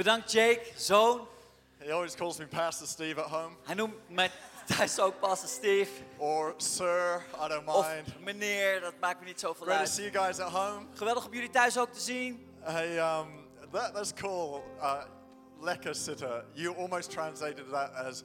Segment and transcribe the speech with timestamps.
[0.00, 1.26] Bedankt Jake, zoon.
[1.78, 4.30] He always calls me Pastor Steve at home, Hij noemt mij
[4.66, 5.90] thuis ook Pastor Steve.
[6.16, 8.20] or Sir, I don't Of mind.
[8.20, 9.88] meneer, dat maakt me niet zoveel Great to uit.
[9.90, 10.86] see you guys at home.
[10.94, 12.46] Geweldig om jullie thuis ook te zien.
[12.60, 14.64] Hey, um, that, that's cool.
[14.78, 15.02] Uh,
[15.60, 16.44] lekker sitter.
[16.52, 18.24] You almost translated that as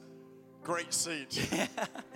[0.62, 1.34] great seat.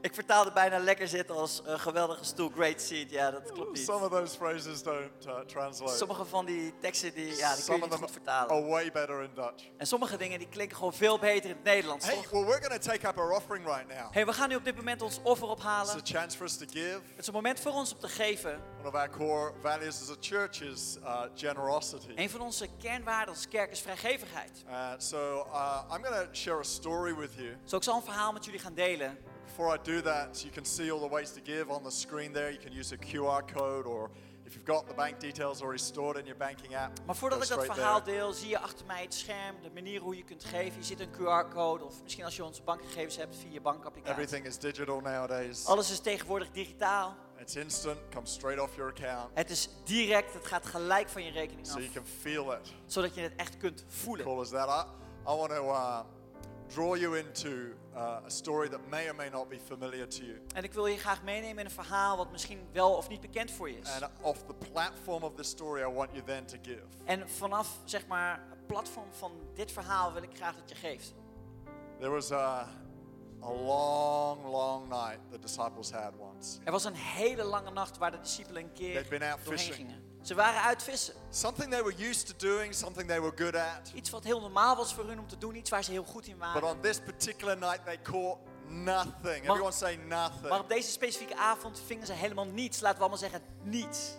[0.00, 2.50] Ik vertaalde bijna lekker zitten als een geweldige stoel.
[2.54, 3.84] Great seat, ja dat klopt niet.
[3.84, 5.96] Some of those phrases don't uh, translate.
[5.96, 8.50] Sommige van die teksten die, ja, die kun je niet goed vertalen.
[8.50, 9.64] are way better in Dutch.
[9.76, 12.06] En sommige dingen die klinken gewoon veel beter in het Nederlands.
[12.06, 12.30] Hey, toch?
[12.30, 14.12] well, we're to take up our offering right now.
[14.12, 15.96] Hey, we gaan nu op dit moment ons offer It's ophalen.
[15.96, 17.00] a chance for us to give.
[17.08, 18.60] Het is een moment voor ons om te geven.
[18.78, 22.12] One of our core values as a church is uh, generosity.
[22.14, 24.64] Een van onze kernwaarden als kerk is vrijgevigheid.
[24.68, 27.56] Uh, so uh, I'm to share a story with you.
[27.64, 29.18] Zo ik zal een verhaal met jullie gaan delen.
[29.56, 32.32] Before I do that, you can see all the ways to give on the screen
[32.32, 32.50] there.
[32.50, 34.10] You can use a QR code, or
[34.44, 36.98] if you've got the bank details already stored in your banking app.
[37.06, 38.16] Maar voordat ik dat verhaal there.
[38.16, 40.78] deel, zie je achter mij het scherm, de manier hoe je kunt geven.
[40.78, 44.22] Je ziet een QR-code of misschien als je onze bankgegevens hebt via je bankapplicatie.
[44.22, 45.66] Everything is digital nowadays.
[45.66, 47.16] Alles is tegenwoordig digitaal.
[47.40, 51.30] It's instant, comes straight off your account, Het is direct, het gaat gelijk van je
[51.30, 51.80] rekening so af.
[51.80, 52.72] you can feel it.
[52.86, 54.24] Zodat je het echt kunt voelen.
[54.24, 54.68] Cool as that.
[54.68, 56.00] I, I want to uh,
[56.74, 57.48] draw you into
[57.94, 60.40] uh, a story that may or may not be familiar to you.
[60.54, 63.50] En ik wil je graag meenemen in een verhaal wat misschien wel of niet bekend
[63.50, 63.90] voor je is.
[63.90, 66.82] And off the platform of the story, I want you then to give.
[67.04, 71.14] En vanaf zeg maar het platform van dit verhaal wil ik graag dat je geeft.
[71.98, 72.68] There was a,
[73.42, 76.58] a long, long night the disciples had once.
[76.64, 79.58] Er was een hele lange nacht waar de discipelen een keer They'd been out doorheen
[79.58, 79.76] fishing.
[79.88, 80.05] gingen.
[80.26, 81.14] Ze waren uit vissen.
[81.30, 83.90] Something they were used to doing, something they were good at.
[83.94, 86.26] Iets wat heel normaal was voor hun om te doen, iets waar ze heel goed
[86.26, 86.68] in But waren.
[86.68, 88.38] on this particular night, they caught
[88.68, 89.42] nothing.
[89.48, 90.48] Everyone say nothing.
[90.48, 92.80] Maar op deze specifieke avond vingen ze helemaal niets.
[92.80, 94.10] Laten we allemaal zeggen, niets.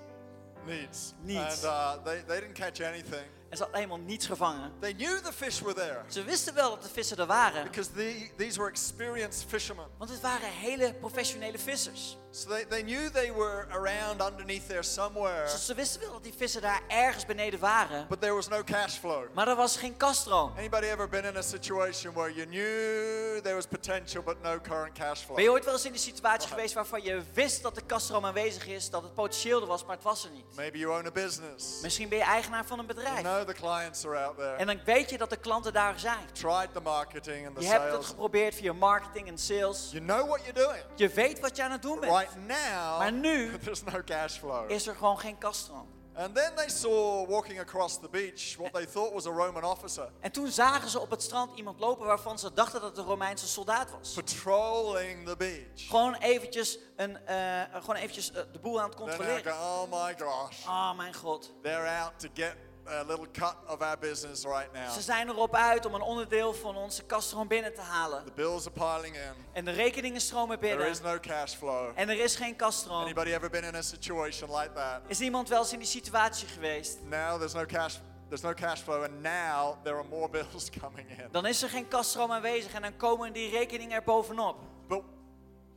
[0.66, 1.13] Needs.
[1.22, 1.63] Needs.
[1.63, 3.25] And uh, they, they didn't catch anything.
[3.50, 4.72] Er zat helemaal niets gevangen.
[4.79, 7.63] They knew the fish were there Ze wisten wel dat de vissen er waren.
[7.63, 9.85] because the, these were experienced fishermen.
[9.97, 12.18] Want het waren hele professionele vissers.
[12.31, 16.23] So they, they knew they were around underneath there somewhere, Dus ze wisten wel dat
[16.23, 18.05] die vissen daar ergens beneden waren.
[18.09, 19.23] but there was no cash flow.
[19.33, 20.51] Maar er was geen kaststroom.
[20.57, 24.93] Anybody ever been in a situation where you knew there was potential but no current
[24.93, 25.35] cash flow?
[25.35, 28.25] Ben je ooit wel eens in de situatie geweest waarvan je wist dat de kaststroom
[28.25, 30.45] aanwezig is, dat het potentieel er was, maar het was er niet?
[30.55, 31.81] Maybe you own a business.
[31.81, 33.21] Misschien ben je eigenaar van een You bedrijf.
[33.21, 34.53] know the clients are out there.
[34.55, 36.25] En dan weet je dat de klanten daar zijn.
[36.33, 38.07] Tried the marketing and the Je hebt het sales.
[38.07, 39.88] geprobeerd via marketing en sales.
[39.91, 40.83] You know what you're doing.
[40.95, 42.11] Je weet wat je aan het doen bent.
[42.19, 44.69] Right now, Maar nu there's no cash flow.
[44.72, 45.95] is er gewoon geen kaststroom.
[46.16, 50.09] And then they saw walking across the beach what they thought was a Roman officer
[50.19, 53.06] En toen zagen ze op het strand iemand lopen waarvan ze dachten dat het een
[53.06, 54.13] Romeinse soldaat was.
[54.13, 55.88] patrolling the beach.
[55.89, 59.53] Gewoon eventjes, een, eh, gewoon eventjes eh, de boel aan het I go, controleren.
[59.53, 61.51] oh my gosh, Oh mijn god.
[61.61, 62.56] they're out to get
[62.89, 64.89] a little cut of our business right now.
[64.91, 68.25] Ze zijn erop uit om een onderdeel van onze kaststroom binnen te halen.
[68.25, 69.45] The bills are piling in.
[69.53, 70.91] En de rekeningen stromen There binnen.
[70.91, 71.91] is no cash flow.
[71.95, 73.01] En er is geen kaststroom.
[73.01, 75.01] Anybody ever been in a situation like that?
[75.07, 76.97] Is iemand wel eens in die situatie geweest?
[77.03, 77.95] Now there's no cash.
[78.29, 81.27] There's no cash flow, and now there are more bills coming in.
[81.31, 84.57] Dan is er geen kaststroom aanwezig en dan komen die rekeningen er bovenop.
[84.87, 85.01] But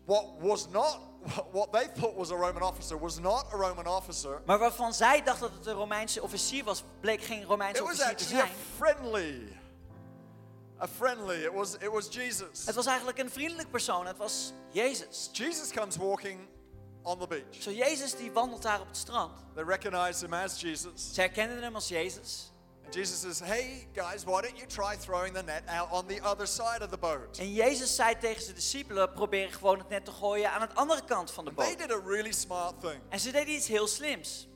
[0.05, 0.99] what was not,
[1.53, 4.43] what they thought was a Roman officer, was not a Roman officer.
[4.47, 8.01] Maar waarvan zij dachten dat het een Romeinse officier was, bleek geen Romeinse It was
[8.01, 8.59] officier te actually a zijn.
[8.77, 9.59] friendly,
[10.83, 11.45] a friendly.
[11.45, 12.67] It was, it was Jesus.
[12.67, 14.07] Het was eigenlijk een vriendelijk persoon.
[14.07, 15.29] Het was Jezus.
[15.33, 16.41] Jesus comes walking
[17.03, 17.63] on the beach.
[17.63, 19.33] Zo Jezus die wandelt daar op het strand.
[19.55, 21.15] They recognize him as Jesus.
[21.15, 22.50] Ze herkenden hem als Jezus.
[22.91, 26.47] Jesus says, "Hey guys, why don't you try throwing the net out on the other
[26.47, 30.11] side of the boat?" En Jezus zei tegen zijn discipelen, probeer gewoon het net te
[30.11, 31.79] gooien aan de andere kant van de They boot.
[31.79, 33.01] did a really smart thing.
[33.09, 34.49] En ze deden iets heel slims.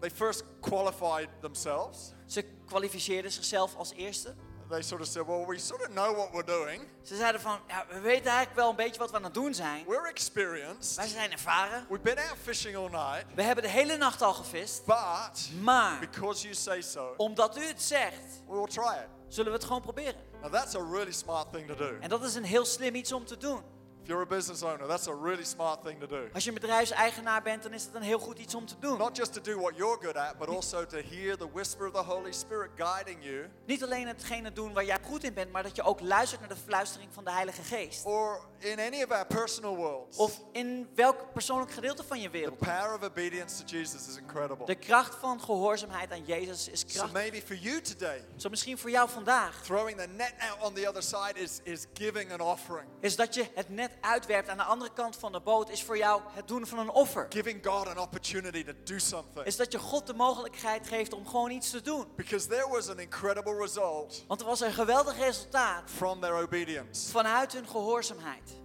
[0.00, 2.12] They first qualified themselves.
[2.26, 4.34] Ze kwalificeerden zichzelf als eerste.
[4.72, 6.82] They sort of said, "Well, we sort of know what we're doing.
[7.02, 9.54] Ze zeiden van, ja, we weten eigenlijk wel een beetje wat we aan het doen
[9.54, 9.84] zijn.
[9.86, 10.96] We're experienced.
[10.96, 11.86] Wij zijn ervaren.
[11.88, 14.84] We've been out fishing all night, We hebben de hele nacht al gevist.
[14.84, 19.50] but Maar because you say so, omdat u het zegt, we will try it." zullen
[19.50, 20.20] we het gewoon proberen.
[20.42, 21.96] Now that's a really smart thing to do.
[22.00, 23.62] En dat is een heel slim iets om te doen.
[24.02, 26.28] If you're a business owner, that's a really smart thing to do.
[26.32, 28.98] Als je een bedrijfseigenaar bent, dan is het een heel goed iets om te doen.
[28.98, 31.92] Not just to do what you're good at, but also to hear the whisper of
[31.92, 35.62] the Holy Spirit guiding you, Niet alleen hetgene doen waar jij goed in bent, maar
[35.62, 38.04] dat je ook luistert naar de fluistering van de Heilige Geest.
[38.04, 40.16] or in any of our personal worlds.
[40.16, 42.58] Of in welk persoonlijk gedeelte van je The wereld.
[42.58, 44.66] power of obedience to Jesus is incredible.
[44.66, 47.12] De kracht van gehoorzaamheid aan Jezus is So krachtig.
[47.12, 50.88] maybe for you today, Zo misschien voor jou vandaag throwing the net out on the
[50.88, 54.62] other side is, is giving an offering, is dat je het net uitwerpt aan de
[54.62, 57.26] andere kant van de boot is voor jou het doen van een offer.
[57.28, 59.46] giving God an opportunity to do something.
[59.46, 62.06] Is dat je God de mogelijkheid geeft om gewoon iets te doen.
[62.16, 67.10] Because there was an incredible result Want er was een geweldig resultaat from their obedience.
[67.10, 68.60] vanuit hun gehoorzaamheid.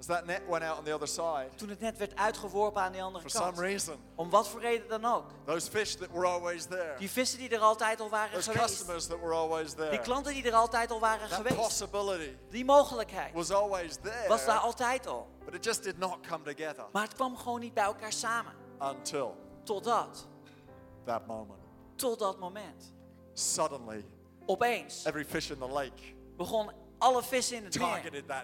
[0.00, 2.92] As that net went out on the other side, Toen het net werd uitgeworpen aan
[2.92, 3.58] die andere for some kant.
[3.58, 5.24] reason, Om wat voor reden dan ook.
[5.44, 8.68] those fish that were always there, Die vissen die er altijd al waren those geweest.
[8.76, 11.56] customers that were always Die there, klanten die er altijd al waren that geweest.
[11.56, 15.28] possibility Die mogelijkheid was always there, was daar altijd al.
[15.44, 18.52] but it just did not come together Maar het kwam gewoon niet bij elkaar samen.
[18.80, 20.26] until Totdat.
[21.04, 21.58] that moment.
[21.96, 22.92] Tot dat moment.
[23.34, 24.04] Suddenly,
[24.46, 27.88] Opeens every fish in the lake begon alle vissen in het meer.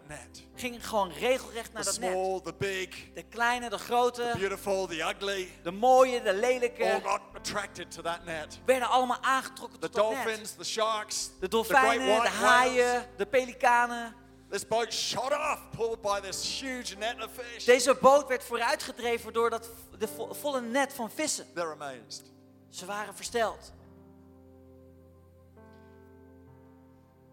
[0.08, 0.42] net.
[0.54, 2.10] Gingen gewoon regelrecht The naar dat net.
[2.12, 7.00] small, the big, De kleine, de grote, beautiful, the ugly, de mooie, de all lelijke.
[7.04, 8.58] got attracted to that net.
[8.64, 10.24] Werden allemaal aangetrokken The tot dat net.
[10.24, 14.14] dolphins, the sharks, De the dolfijnen, de haaien, de pelikanen.
[14.50, 17.64] This boat shot off, pulled by this huge net of fish.
[17.64, 19.68] Deze boot werd vooruitgedreven door dat
[19.98, 21.46] de vo- volle net van vissen.
[21.54, 22.22] They're amazed.
[22.68, 23.72] Ze waren versteld.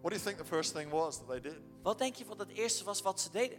[0.02, 1.62] What do you think the first thing was that they did?
[1.82, 3.58] Wat denk je wat het eerste was wat ze deden?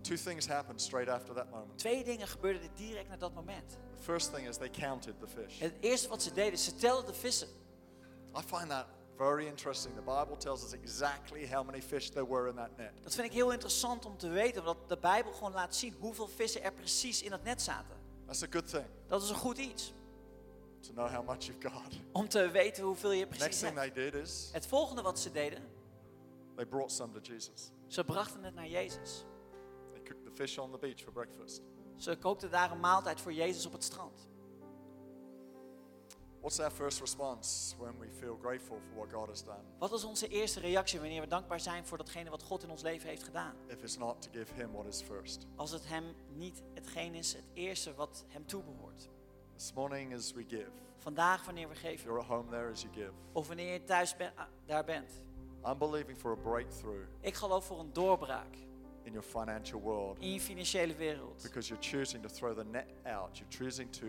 [0.00, 1.78] Two things happened straight after that moment.
[1.78, 3.78] Twee dingen gebeurden direct na dat moment.
[3.96, 5.60] The first thing is they counted the fish.
[5.60, 7.48] Het eerste wat ze deden, ze telden de vissen.
[8.36, 8.86] I find that
[9.16, 9.94] very interesting.
[9.94, 12.92] The Bible tells us exactly how many fish there were in that net.
[13.02, 16.28] Dat vind ik heel interessant om te weten, omdat de Bijbel gewoon laat zien hoeveel
[16.28, 17.96] vissen er precies in dat net zaten.
[18.26, 19.92] That's a good thing Dat is een goed iets.
[20.82, 21.92] To know how much you've got.
[22.12, 23.94] Om te weten hoeveel je Next precies thing hebt.
[23.94, 25.62] they did is Het volgende wat ze deden,
[26.56, 27.70] they brought some to Jesus.
[27.86, 29.24] ze brachten het naar Jezus.
[29.92, 31.62] They cooked the fish on the beach for breakfast.
[31.96, 34.30] Ze kookten daar een maaltijd voor Jezus op het strand.
[36.40, 39.62] What's our first response when we feel grateful for what God has done?
[39.78, 42.82] Wat is onze eerste reactie wanneer we dankbaar zijn voor datgene wat God in ons
[42.82, 43.54] leven heeft gedaan?
[43.66, 45.46] If it's not to give Him what is first.
[45.56, 49.08] Als het hem niet hetgeen is, het eerste wat hem toebehoort.
[49.62, 52.90] This morning, as we give, Vandaag wanneer we geven, you're at home there as you
[52.94, 55.10] give, of wanneer je thuis ben- ah, daar bent.
[55.64, 58.56] I'm believing for a breakthrough Ik geloof voor een doorbraak
[59.02, 61.42] in your financial world in je financiële wereld.
[61.42, 63.38] because you're choosing to throw the net out.
[63.38, 64.06] You're choosing to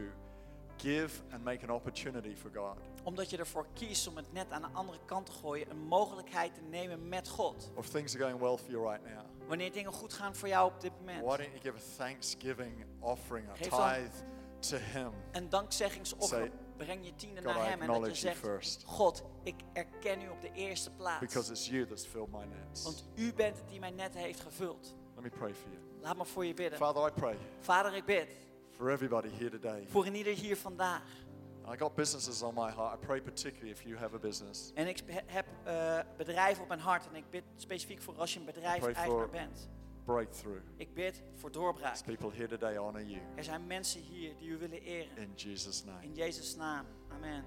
[0.77, 2.77] give and make an opportunity for God.
[3.03, 6.55] Omdat je ervoor kiest om het net aan de andere kant te gooien, een mogelijkheid
[6.55, 7.71] te nemen met God.
[7.75, 10.47] Or if things are going well for you right now, Wanneer dingen goed gaan voor
[10.47, 11.37] jou op dit why moment.
[11.37, 14.31] don't you give a thanksgiving offering, a Geef tithe
[14.69, 15.11] to Him?
[15.31, 18.83] Een dankzeggingsoffer, breng je tiende naar hem en dat je zegt, first.
[18.85, 21.19] God, ik erken u op de eerste plaats.
[21.19, 22.83] Because it's you that's filled my nets.
[22.83, 24.95] Want u bent het die mijn net heeft gevuld.
[25.15, 25.81] Let me pray for you.
[26.01, 26.77] Laat me voor je bidden.
[26.77, 28.27] Father, I pray Vader, ik bid
[28.69, 29.85] for everybody here today.
[29.87, 31.01] voor een ieder hier vandaag.
[31.73, 32.93] I got businesses on my heart.
[32.93, 34.71] I pray particularly if you have a business.
[34.73, 38.39] En ik heb eh, bedrijven op mijn hart en ik bid specifiek voor als je
[38.39, 39.69] een bedrijf eigenaar bent.
[40.05, 40.61] Breakthrough.
[40.77, 41.91] Ik bid voor doorbraak.
[41.91, 43.21] As people here today honor you.
[43.35, 45.17] Er zijn mensen hier die u willen eren.
[45.17, 46.03] In Jesus' name.
[46.03, 46.85] In Jezus' naam.
[47.09, 47.45] Amen.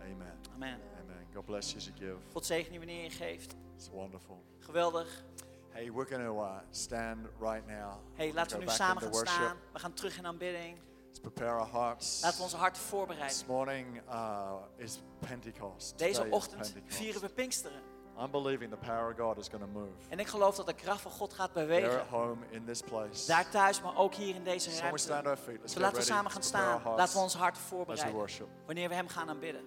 [0.00, 0.38] Amen.
[0.54, 0.80] Amen.
[1.00, 1.26] Amen.
[1.34, 2.16] God bless you as you give.
[2.32, 3.54] God zegen je wanneer je geeft.
[3.76, 4.44] It's wonderful.
[4.58, 5.24] Geweldig.
[5.70, 8.00] Hey, we're going to uh, stand right now.
[8.14, 9.28] Hey, laten we nu samen gaan worship.
[9.28, 9.56] staan.
[9.72, 10.78] We gaan terug in aanbidding.
[11.06, 12.20] Let's prepare our hearts.
[12.22, 13.36] Laten we onze harten voorbereiden.
[13.36, 15.98] This morning uh, is Pentecost.
[15.98, 16.96] Deze Today is ochtend Pentecost.
[16.96, 17.82] vieren we Pinksteren.
[18.20, 19.90] I'm believing the power of God is going to move.
[20.08, 22.00] En ik geloof dat de kracht van God gaat bewegen.
[22.00, 23.26] at home in this place.
[23.26, 25.28] Daar thuis, maar ook hier in deze So we stand ruimte.
[25.28, 25.58] our feet.
[25.60, 26.82] Let's So get laten we samen gaan staan.
[26.96, 27.20] Laten we
[27.58, 28.12] as we voorbereiden.
[28.14, 28.46] worship.
[28.66, 29.62] Wanneer we Hem gaan aanbidden.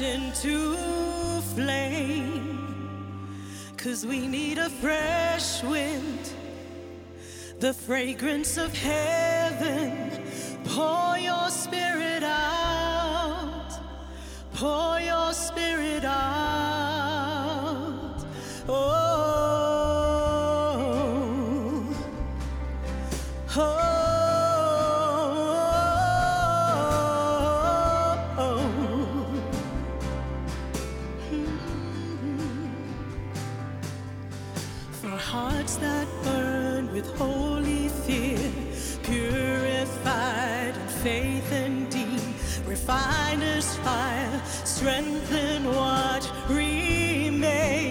[0.00, 0.74] into
[1.54, 2.56] flame.
[3.76, 6.32] Cause we need a fresh wind,
[7.60, 10.22] the fragrance of heaven.
[10.64, 13.70] Pour your spirit out,
[14.54, 16.55] pour your spirit out.
[44.76, 47.88] strengthen what remains.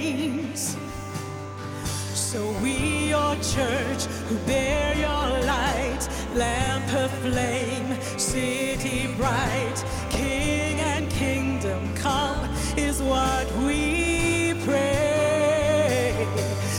[2.14, 11.10] So we, your church, who bear your light, lamp of flame, city bright, King and
[11.10, 16.28] kingdom come, is what we pray.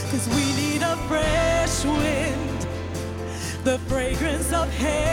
[0.09, 2.65] Cause we need a fresh wind,
[3.65, 5.06] the fragrance of heaven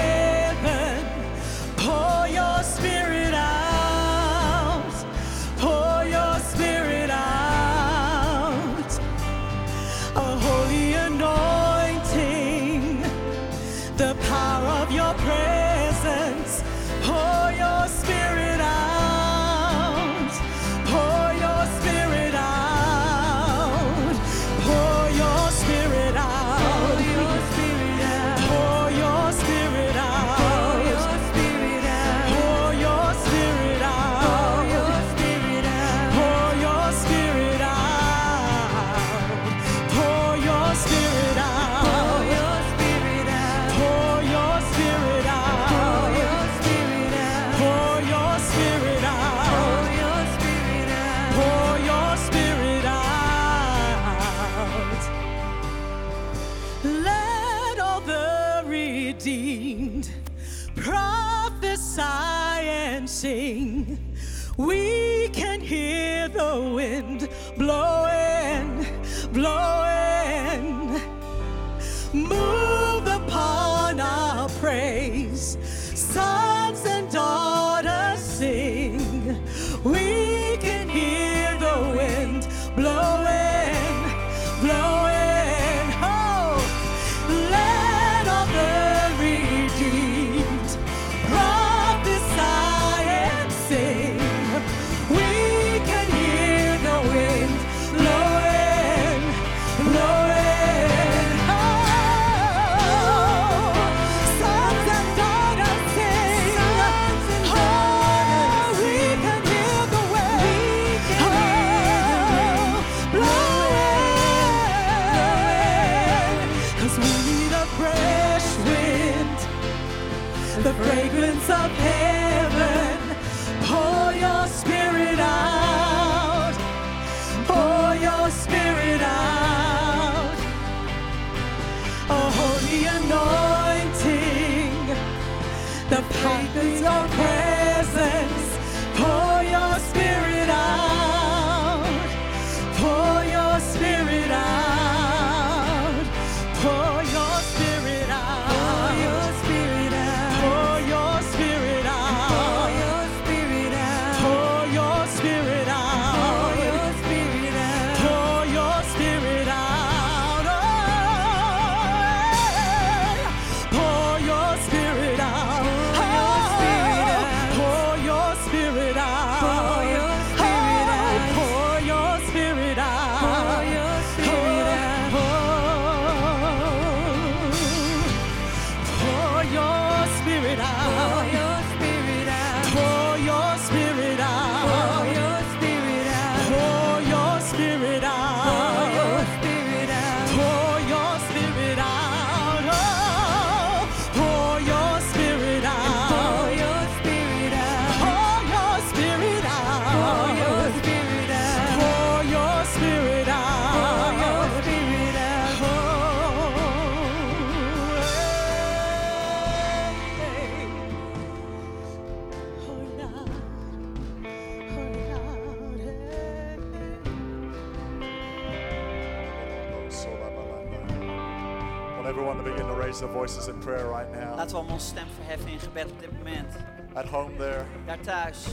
[225.75, 226.55] bent op dit moment.
[226.95, 227.65] At home there.
[227.87, 228.47] Daar thuis.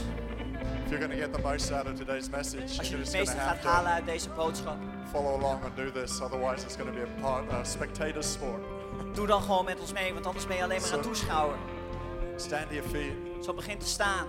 [0.84, 3.36] If you're going to get the most out of today's message, Als je het meeste
[3.36, 4.76] gaat halen uit deze boodschap.
[5.10, 8.62] Follow along and do this, otherwise it's going to be a part, spectator sport.
[9.14, 11.56] Doe dan gewoon met ons mee, want anders ben je alleen maar so, een toeschouwer.
[12.36, 13.44] Stand to your feet.
[13.44, 14.26] Zo begin te staan.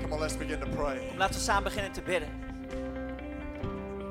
[0.00, 0.98] Come on, let's begin to pray.
[1.08, 2.47] Kom, laten we samen beginnen te bidden.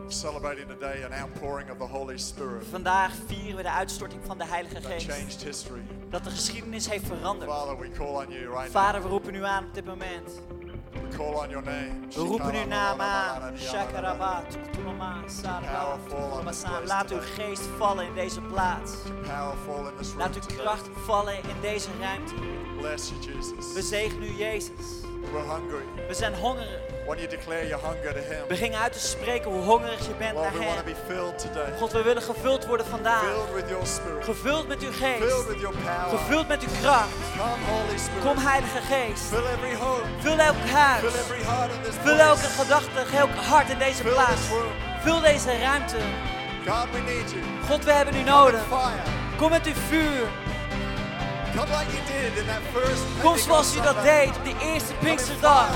[0.09, 4.45] Celebrating today an outpouring of the Holy Spirit Vandaag vieren we de uitstorting van de
[4.45, 5.11] Heilige that Geest.
[5.11, 5.81] changed history.
[6.09, 7.51] Dat de geschiedenis heeft veranderd.
[7.51, 10.41] Father, we call on you right Vader, we roepen u aan op dit moment.
[10.91, 11.91] We call on your name.
[12.15, 13.57] We roepen uw naam aan.
[13.57, 14.43] Shakaraba.
[16.85, 18.91] Laat uw geest vallen in deze plaats.
[20.17, 22.33] Laat uw kracht vallen in deze ruimte.
[23.73, 24.85] We zegenen u, Jezus.
[26.07, 26.86] We zijn hongerig.
[27.07, 30.33] When you declare your hunger to Him, Begin uit te spreken hoe hongerig je bent
[30.33, 30.85] Lord, naar we Hem.
[30.85, 31.77] be filled today.
[31.79, 33.23] God, we willen gevuld worden vandaag.
[34.21, 35.47] Gevuld met uw geest.
[35.47, 36.17] with your power.
[36.17, 37.09] Gevuld met uw kracht.
[37.37, 38.23] Come, Holy Spirit.
[38.23, 39.23] Kom, Heilige Geest.
[39.23, 40.01] Fill every home.
[40.19, 40.99] Vul elk huis.
[40.99, 44.41] Fill every heart in this Vul elke gedachte, elk hart in deze plaats.
[45.03, 45.97] Vul deze ruimte.
[46.67, 47.41] God, we need you.
[47.69, 48.61] God, we hebben u nodig.
[49.37, 50.27] Kom met uw vuur.
[53.21, 55.67] Kom zoals u dat deed op die eerste Pinksterdag.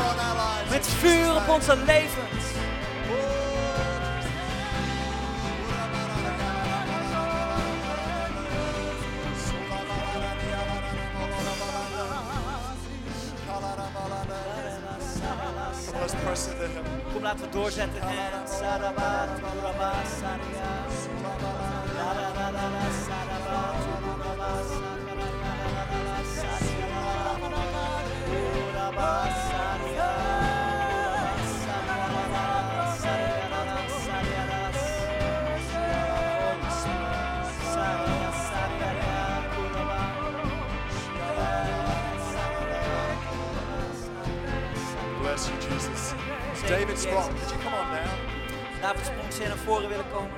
[0.70, 2.50] Met vuur op onze levens.
[17.14, 18.02] Kom, laten we doorzetten.
[18.02, 18.18] En
[46.68, 48.18] David Sprong, could you come on down?
[48.82, 50.32] David Sprong, zou je naar voren willen komen?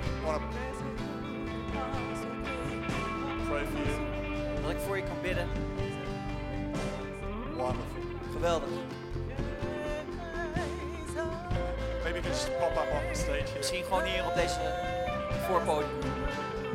[3.50, 4.62] Pray for you.
[4.62, 5.48] Dat ik voor je kan bidden.
[7.56, 7.86] Wonderful.
[8.32, 8.70] Geweldig.
[12.04, 13.58] Maybe you can just pop up on the stage here.
[13.58, 14.60] Misschien gewoon hier op deze
[15.48, 16.00] voorpodium.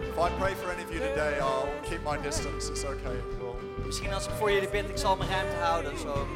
[0.01, 2.71] If I pray for any of you today, I'll keep my distance.
[2.71, 3.23] It's okay.
[3.85, 5.99] Misschien als ik voor jullie bid, ik zal mijn ruimte houden.
[5.99, 6.27] Zo.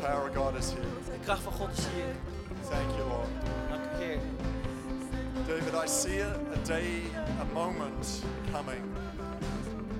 [0.00, 1.03] the power of God is here.
[1.24, 2.14] Kracht van God is hier.
[2.70, 3.28] Thank you, Lord.
[3.68, 4.18] Dank u Heer.
[5.46, 7.00] David, I see a, a day,
[7.40, 8.82] a moment coming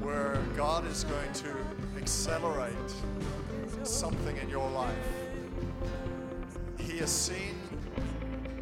[0.03, 1.49] where God is going to
[1.97, 2.93] accelerate
[3.85, 5.09] something in your life.
[6.79, 7.55] He has seen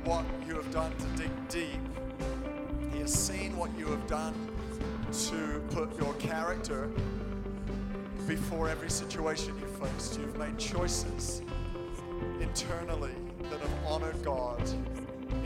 [0.04, 1.80] what you have done to dig deep.
[2.92, 4.34] He has seen what you have done
[5.30, 6.88] to put your character
[8.28, 10.20] before every situation you faced.
[10.20, 11.42] You've made choices
[12.42, 13.14] internally
[13.50, 14.60] that have honored God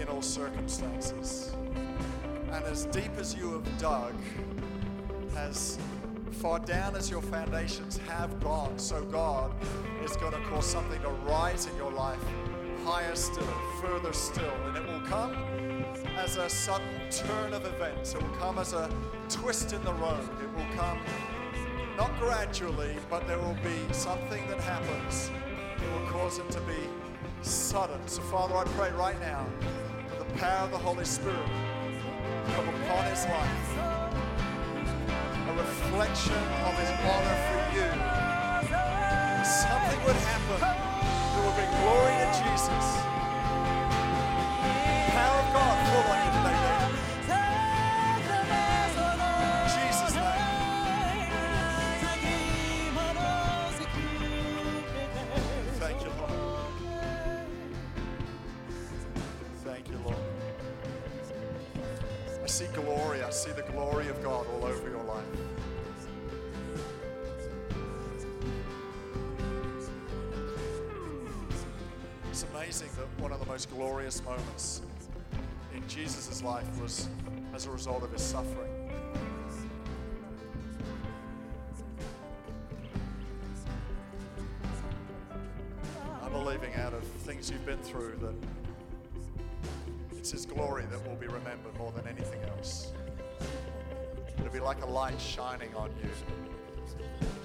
[0.00, 1.54] in all circumstances.
[2.50, 4.14] And as deep as you have dug,
[5.36, 5.78] as
[6.32, 9.52] far down as your foundations have gone, so God
[10.04, 12.22] is going to cause something to rise in your life
[12.84, 13.46] higher still,
[13.82, 14.54] further still.
[14.66, 15.34] And it will come
[16.16, 18.88] as a sudden turn of events, it will come as a
[19.28, 20.28] twist in the road.
[20.42, 20.98] It will come
[21.96, 25.30] not gradually, but there will be something that happens
[25.86, 26.74] that will cause it to be
[27.42, 28.00] sudden.
[28.06, 29.46] So, Father, I pray right now
[30.08, 31.46] for the power of the Holy Spirit
[32.54, 33.78] come upon his life,
[35.48, 37.88] a reflection of his honor for you.
[39.44, 43.15] Something would happen that would bring glory to Jesus.
[62.56, 63.22] See glory.
[63.22, 65.22] I see the glory of God all over your life.
[72.30, 74.80] It's amazing that one of the most glorious moments
[75.74, 77.10] in Jesus' life was
[77.54, 78.72] as a result of his suffering.
[86.22, 88.34] I'm believing out of things you've been through that
[90.26, 92.90] it's His glory that will be remembered more than anything else.
[94.40, 96.10] It'll be like a light shining on you,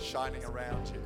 [0.02, 0.98] shining around you.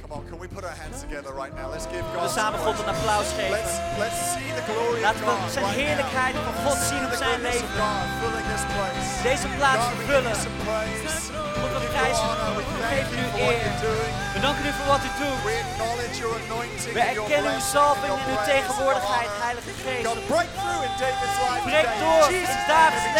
[0.00, 1.68] Come on, can we put our hands together right now?
[1.68, 2.96] Let's give We God samen some God een praise.
[2.96, 3.98] applaus Let's, geven.
[4.00, 5.84] let's see the glory of Laten we God zijn right now.
[5.84, 7.68] heerlijkheid van God zien op The zijn leven.
[7.76, 9.08] God filling this place.
[9.28, 10.32] Deze plaats God, we vullen.
[10.32, 11.28] you some praise.
[11.28, 12.56] God, we We give you prijzen honor.
[12.56, 14.19] We We geven you u eer.
[14.40, 15.40] We danken u voor wat u doet.
[15.48, 19.30] We acknowledge your anointing We erkennen uw and en uw tegenwoordigheid.
[19.46, 20.04] Heilige Geest.
[20.08, 22.04] God, break through in David's life Breek today.
[22.04, 22.46] door in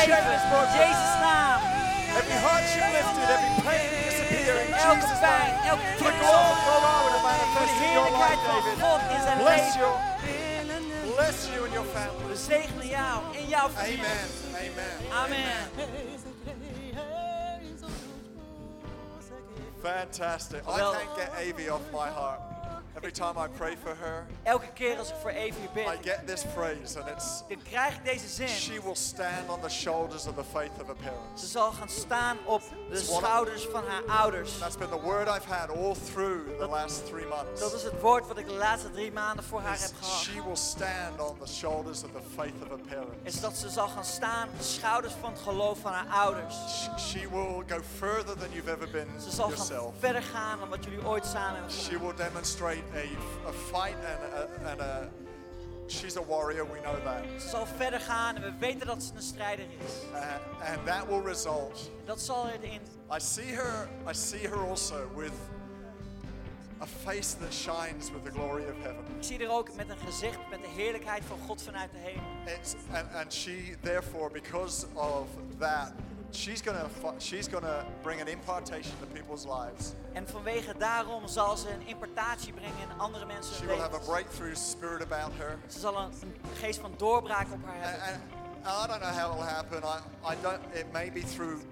[0.06, 0.42] chain leven.
[0.54, 0.78] In.
[0.83, 1.59] Jezus' naam.
[2.20, 4.68] Every hardship lifted, every pain disappearing.
[4.72, 6.83] in Elke pijn, elke For the kennis glory zal of God
[7.14, 7.20] to
[7.54, 8.61] Voor de heerlijkheid van.
[8.87, 9.80] God in zijn Bless leven.
[9.80, 9.90] you.
[11.16, 12.24] Bless you and your family.
[12.33, 13.98] We zegenen jou en jouw familie.
[13.98, 14.28] Amen.
[14.72, 14.94] Amen.
[15.22, 15.59] Amen.
[19.83, 20.62] Fantastic.
[20.69, 22.40] I can't get Avi off my heart.
[22.96, 26.26] Every time I pray for her, Elke keer als ik voor Evie I bid, get
[26.26, 28.48] this phrase, and it's dan krijg ik deze zin.
[28.48, 31.50] she will stand on the shoulders of the faith of her Ze parents.
[31.53, 34.59] zal gaan staan op de schouders van haar ouders.
[34.59, 37.61] That's been the word I've had all through the last three months.
[37.61, 40.20] Dat is het woord wat ik de laatste drie maanden voor haar heb gehad.
[40.22, 43.14] She will stand on the shoulders of the faith of her parents.
[43.22, 46.55] Is dat ze zal gaan staan op de schouders van het geloof van haar ouders.
[46.68, 49.94] Sh- She will go further than you've ever been Ze zal gaan yourself.
[49.98, 51.90] verder gaan dan wat jullie ooit samen hebben gedaan.
[51.92, 55.09] She will demonstrate a, a fight and a, and a.
[55.88, 57.25] She's a warrior, we know that.
[57.40, 59.93] Ze zal verder gaan en we weten dat ze een strijder is.
[60.12, 61.90] Uh, and that will result.
[62.05, 62.81] Dat zal erin.
[63.16, 63.88] I see her.
[64.09, 65.33] I see her also with
[66.81, 69.05] a face that shines with the glory of heaven.
[69.16, 72.57] Ik zie er ook met een gezicht met de heerlijkheid van God vanuit de hemel.
[72.59, 75.27] It's, and, and she, therefore, because of
[75.59, 75.93] that,
[76.31, 76.87] she's gonna
[77.19, 79.93] she's gonna bring an impartation to people's lives.
[80.12, 83.95] En vanwege daarom zal ze een importatie brengen in andere mensen She hun will have
[83.95, 85.59] a breakthrough spirit about her.
[85.66, 88.21] Ze zal een, een geest van doorbraak op haar And, hebben.
[88.62, 89.83] and I don't know how it will happen.
[89.83, 90.61] I, I don't.
[90.75, 91.62] It may be through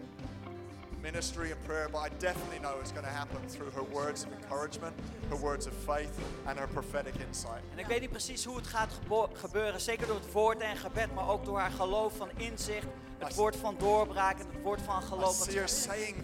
[1.00, 4.32] ministry and prayer, but I definitely know it's going to happen through her words of
[4.42, 4.94] encouragement,
[5.28, 6.10] her words of faith,
[6.46, 7.62] and her prophetic insight.
[7.72, 8.92] En ik weet niet precies hoe het gaat
[9.32, 9.80] gebeuren.
[9.80, 12.86] Zeker door het woord en gebed, maar ook door haar geloof van inzicht.
[13.18, 15.34] Het woord van doorbraak en het woord van geloof.
[15.66, 16.14] see.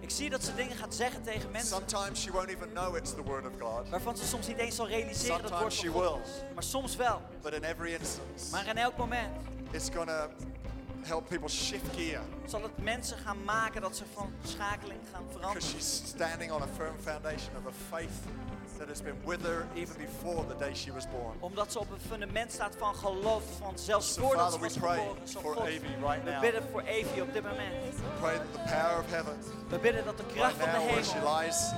[0.00, 1.68] Ik zie dat ze dingen gaat zeggen tegen mensen.
[1.76, 4.76] Sometimes she won't even know it's the word of God, Waarvan ze soms niet eens
[4.76, 6.30] zal realiseren dat het woord van God is.
[6.54, 7.20] Maar soms wel.
[7.42, 9.28] but in every instance, Maar in elk moment
[9.70, 10.28] it's to
[11.00, 15.38] help people shift gear zal het mensen gaan maken dat ze van schakeling gaan because
[15.38, 15.68] veranderen.
[15.68, 18.10] she's standing on a firm foundation of a faith
[18.78, 21.34] that has been with her even before the day she was born.
[21.40, 24.86] Omdat ze op een fundament staat van geloof, van zelfs So, voordat Father, ze we
[24.86, 25.28] was geboren.
[25.28, 26.40] For God, Evie right we now.
[26.40, 27.74] bidden voor Evie op dit moment.
[28.20, 29.36] Pray that the power of heaven
[29.68, 31.72] We bidden dat de kracht right van de she hemel, lies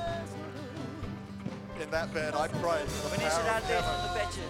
[1.81, 4.43] in that bed, I pray wanneer ze daar ligt op het bedje,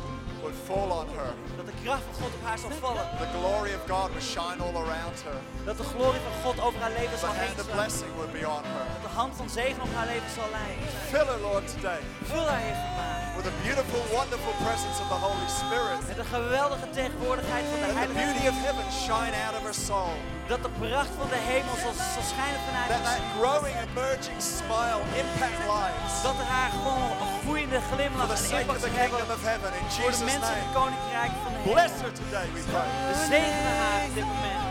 [0.42, 1.32] would fall on her.
[1.56, 3.06] dat de kracht van God op haar zal vallen.
[3.24, 5.38] The glory of God would shine all around her.
[5.64, 7.76] Dat de glorie van God over haar leven The zal heen hand of slaan.
[7.76, 8.86] blessing would be on her.
[8.94, 10.84] Dat de hand van zegen op haar leven zal leiden.
[11.12, 12.00] Fill her, Lord, today
[12.30, 13.19] Vul haar Heer vandaag.
[13.40, 15.98] With the beautiful, wonderful presence of the Holy Spirit.
[16.12, 18.52] Met de geweldige tegenwoordigheid van de Let the Heilige beauty Geest.
[18.52, 20.14] of heaven shine out of her soul.
[20.52, 23.32] Dat de pracht van de hemel zal, zal schijnen vanuit Let that haar.
[23.38, 28.60] growing, emerging smile impact lives Dat er haar gewoon een groeiende glimlach the en of
[28.60, 29.70] impact the zal hebben kingdom of heaven.
[29.80, 31.74] In voor de Jesus' mensen in het koninkrijk van de hemel.
[31.76, 32.88] bless her today, we pray.
[33.10, 34.62] We zegenen haar op dit moment.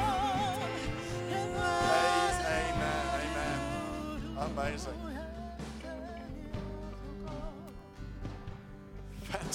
[2.57, 3.57] Amen, amen.
[4.47, 5.08] Amazing.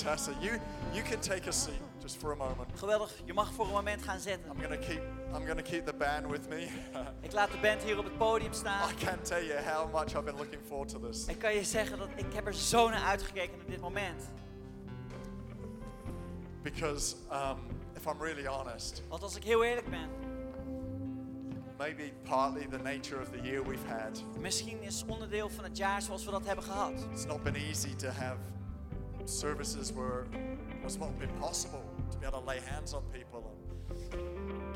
[0.04, 0.34] Fantastic.
[0.42, 0.60] You
[0.92, 2.68] you can take a seat just for a moment.
[2.74, 4.50] Geweldig, je mag voor een moment gaan zitten.
[4.50, 5.02] I'm gonna keep
[5.34, 6.68] I'm gonna keep the band with me.
[7.26, 8.90] Ik laat de band hier op het podium staan.
[8.90, 11.26] I can't tell you how much I've been looking forward to this.
[11.26, 14.22] Ik kan je zeggen dat ik heb er zo naar uitgekeken op dit moment.
[16.62, 17.58] Because um,
[17.94, 20.08] if I'm really honest, Want als ik heel eerlijk ben,
[21.78, 24.24] maybe partly the nature of the year we've had.
[24.40, 27.06] misschien is onderdeel van het jaar zoals we dat hebben gehad.
[27.12, 28.36] It's not been easy to have
[29.26, 30.26] services where
[30.84, 33.53] it's not been possible to be able to lay hands on people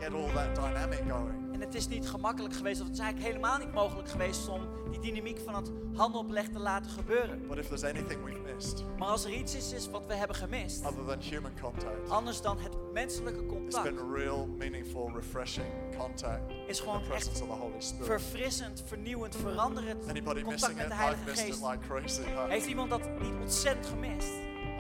[0.01, 1.53] get all that dynamic going.
[1.53, 4.61] En het is niet gemakkelijk geweest, of het is eigenlijk helemaal niet mogelijk geweest om
[4.91, 7.47] die dynamiek van het handenopleg te laten gebeuren.
[7.49, 10.37] But if there's anything we've missed, Maar als er iets is, is wat we hebben
[10.37, 15.67] gemist, other than human contact, anders dan het menselijke it's contact, been real, meaningful, refreshing
[15.99, 18.07] contact is gewoon the echt of the Holy Spirit.
[18.07, 21.63] verfrissend, vernieuwend, veranderend Anybody contact met de Heilige Geest.
[21.63, 22.23] like crazy.
[22.49, 24.29] Heeft iemand dat niet ontzettend gemist?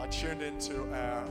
[0.04, 1.22] I tuned into our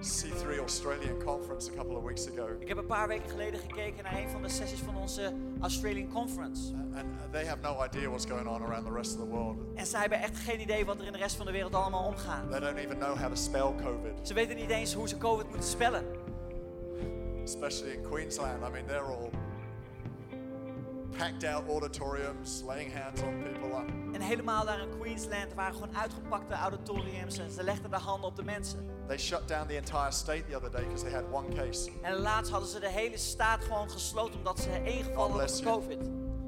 [0.00, 4.02] C3 Australian conference a couple of weeks ago, Ik heb een paar weken geleden gekeken
[4.04, 6.72] naar een van de sessies van onze Australian Conference.
[6.94, 9.56] and they have no idea what's going on around the rest of the world.
[9.74, 12.04] En zij hebben echt geen idee wat er in de rest van de wereld allemaal
[12.06, 12.50] omgaat.
[12.50, 15.48] They don't even know how to spell COVID, Ze weten niet eens hoe ze COVID
[15.48, 16.04] moeten spellen.
[17.44, 18.62] especially in Queensland.
[18.66, 19.30] I mean, they're all
[21.18, 24.14] packed out auditoriums, laying hands on people up.
[24.14, 28.36] En helemaal daar in Queensland waren gewoon uitgepakte auditoriums en ze legden de handen op
[28.36, 28.86] de mensen.
[29.10, 31.90] They shut down the entire state the other day because they had one case.
[32.02, 35.64] En laatst hadden ze de hele staat gewoon gesloten omdat ze één geval hadden van.
[35.64, 35.98] COVID.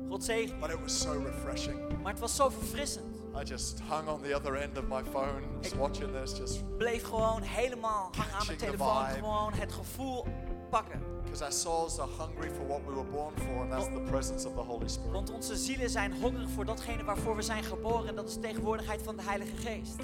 [0.09, 0.61] God zegen.
[0.61, 2.03] But it was so refreshing.
[2.03, 3.16] Maar het was zo verfrissend.
[3.40, 7.05] I just hung on the other end of my phone, just watching this, just Bleef
[7.05, 9.07] gewoon helemaal hangen aan mijn telefoon.
[9.07, 10.27] Gewoon het gevoel
[10.70, 11.01] pakken.
[11.22, 14.48] because our souls are hungry for what we were born for, and that's the presence
[14.48, 15.12] of the Holy Spirit.
[15.12, 18.09] Want onze zielen zijn hongerig voor datgene waarvoor we zijn geboren.
[18.09, 19.96] En dat is de tegenwoordigheid van de Heilige Geest.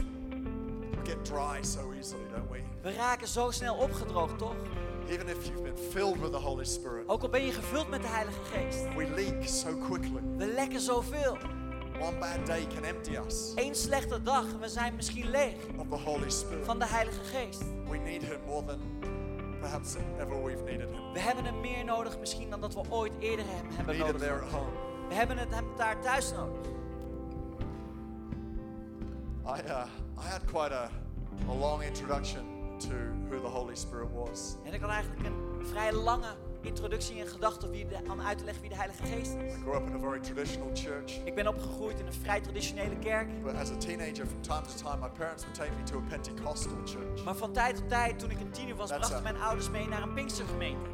[1.09, 2.59] We get dry so easily, don't we?
[2.83, 4.55] We raken zo snel opgedroogd, toch?
[5.11, 8.03] Even if you've been filled with the Holy Spirit, Ook al ben je gevuld met
[8.03, 8.95] de Heilige Geest.
[8.97, 10.21] we leak so quickly.
[10.37, 11.37] We lekken zoveel.
[12.01, 15.87] One bad day can empty us Eén slechte dag en we zijn misschien leeg of
[15.89, 16.65] the Holy Spirit.
[16.65, 17.63] van de Heilige Geest.
[17.89, 18.79] We need Him more than
[19.61, 21.13] perhaps ever we've needed Him.
[21.13, 24.21] We hebben hem meer nodig misschien dan dat we ooit eerder hem We hebben nodig.
[24.21, 24.71] there at home.
[25.09, 26.67] We hebben het hem daar thuis nodig.
[29.47, 29.87] I, uh,
[30.19, 30.91] I had quite a,
[31.49, 32.43] a long introduction
[32.79, 32.95] to
[33.31, 34.57] who the Holy Spirit was.
[34.65, 38.45] En ik had eigenlijk een vrij lange introductie en gedachte wie de, om uit te
[38.45, 39.55] leggen wie de Heilige Geest is.
[39.55, 41.25] I grew up in a very traditional church.
[41.25, 43.43] Ik ben opgegroeid in een vrij traditionele kerk.
[43.43, 46.03] But as a teenager, from time to time, my parents would take me to a
[46.09, 47.25] Pentecostal church.
[47.25, 49.71] Maar van tijd tot tijd, toen ik een tiener was, That's brachten a- mijn ouders
[49.71, 50.91] mee naar een Pinkstergemeente.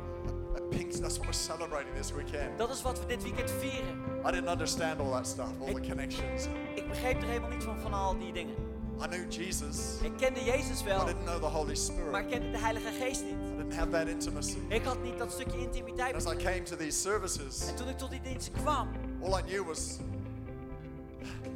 [0.57, 2.59] A pink, that's what we're celebrating this weekend.
[2.59, 3.99] Dat is wat we dit weekend vieren.
[4.27, 6.47] I didn't understand all that stuff, all the connections.
[6.75, 8.55] Ik begreep er helemaal niet van, van al die dingen.
[9.03, 9.77] I knew Jesus.
[10.03, 12.29] Ik kende Jezus I wel, didn't know the Holy maar ik Spirit.
[12.29, 13.33] kende de Heilige Geest niet.
[13.33, 14.59] I didn't have that intimacy.
[14.69, 16.15] Ik had niet dat stukje intimiteit.
[16.15, 18.89] As I came to these services, En toen ik tot die dienst kwam,
[19.23, 19.99] all I knew was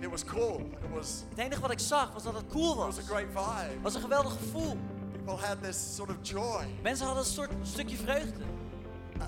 [0.00, 0.60] it was cool.
[0.60, 2.96] It was het enige wat ik zag was dat het cool it was.
[2.96, 3.72] was a great vibe.
[3.72, 4.76] Het was een geweldig gevoel.
[5.12, 6.64] People had this sort of joy.
[6.82, 8.40] Mensen hadden een soort stukje vreugde.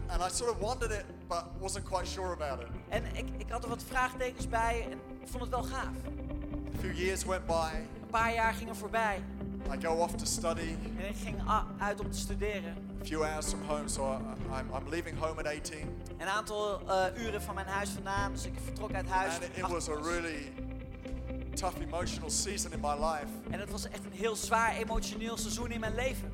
[0.07, 2.67] And I sort of wanted it, but wasn't quite sure about it.
[2.89, 5.95] En ik, ik had er wat vraagtekens bij en ik vond het wel gaaf.
[6.77, 7.71] A few years went by.
[8.11, 9.23] Een paar jaar gingen voorbij
[9.73, 11.37] I go off to study en ik ging
[11.79, 12.75] uit om te studeren.
[13.01, 15.79] a few hours from home, so I, I'm, I'm leaving home at 18.
[16.19, 19.35] Een aantal eh, uren van mijn huis vandaan, dus ik vertrok uit huis.
[19.35, 20.15] And it, was a 18 was.
[20.15, 20.53] really
[21.55, 23.27] tough emotional season in my life.
[23.51, 26.33] En het was echt een heel zwaar emotioneel seizoen in mijn leven.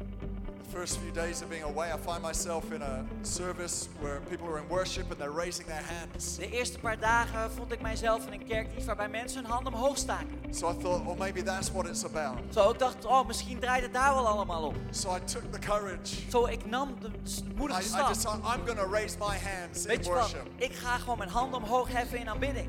[0.71, 4.49] The first few days of being away, I find myself in a service where people
[4.49, 6.37] are in worship and they're raising their hands.
[6.37, 9.97] De eerste paar dagen vond ik mijzelf in een kerkdienst waarbij mensen hun handen omhoog
[9.99, 10.39] staken.
[10.51, 12.39] So I thought, oh, maybe that's what it's about.
[12.51, 14.75] Zo ik dacht, oh, misschien draait het daar wel allemaal om.
[14.91, 16.31] So I took the courage.
[16.31, 18.09] Zo ik nam de I, moedige I stap.
[18.09, 20.19] decided I'm going to raise my hands in Weet je wat?
[20.21, 20.47] worship.
[20.57, 22.69] Ik ga gewoon mijn handen omhoog heffen in aanbidding.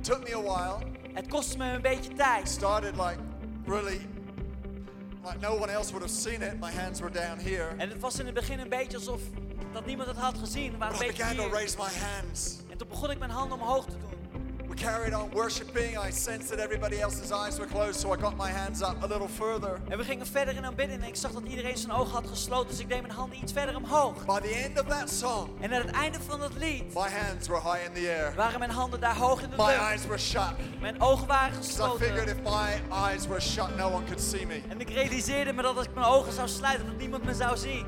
[0.00, 0.86] Took me a while.
[1.12, 2.48] Het kostte me een beetje tijd.
[2.48, 3.18] Started like
[3.66, 4.00] really,
[5.24, 6.58] like no one else would have seen it.
[6.60, 7.68] My hands were down here.
[7.76, 9.20] En het was in het begin een beetje alsof
[9.72, 10.72] dat niemand het had gezien.
[10.78, 11.52] But een I beetje began to hier.
[11.52, 12.56] raise my hands.
[12.70, 14.13] En toen begon ik mijn handen omhoog te doen.
[14.74, 15.96] We carried on worshiping.
[15.96, 19.06] I sensed that everybody else's eyes were closed, so I got my hands up a
[19.06, 19.80] little further.
[19.88, 21.00] En we gingen verder in aanbidden.
[21.02, 22.68] En ik zag dat iedereen zijn ogen had gesloten.
[22.70, 24.24] Dus ik deed mijn handen iets verder omhoog.
[24.24, 27.48] By the end of that song, En aan het einde van het lied my hands
[27.48, 28.32] were high in the air.
[28.36, 29.78] waren mijn handen daar hoog in de My lucht.
[29.78, 30.54] eyes were shut.
[30.80, 32.36] Mijn ogen waren Because I figured gesloten.
[32.36, 32.52] if
[32.90, 34.62] my eyes were shut, no one could see me.
[34.68, 37.56] En ik realiseerde me dat als ik mijn ogen zou sluiten, dat niemand me zou
[37.56, 37.86] zien.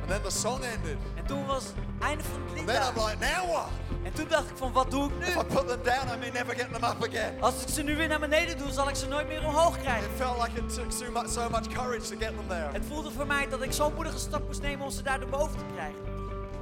[0.00, 0.96] And then the song ended.
[1.14, 3.68] En toen was het einde van het lied And then I'm like, now what?
[4.04, 5.44] En toen dacht ik van, wat doe ik If I nu?
[5.44, 7.40] put them down, I may never get them up again.
[7.42, 9.82] Als ik ze nu weer naar beneden doe, zal ik ze nooit meer omhoog It
[9.82, 10.10] krijgen.
[10.16, 12.68] felt like it took so much, so much courage to get them there.
[12.72, 15.58] Het voelde voor mij dat ik zo'n moedige stap moest nemen om ze daar boven
[15.58, 15.98] te krijgen.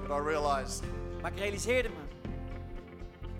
[0.09, 0.83] But I realized,
[1.23, 2.01] Maar ik realiseerde me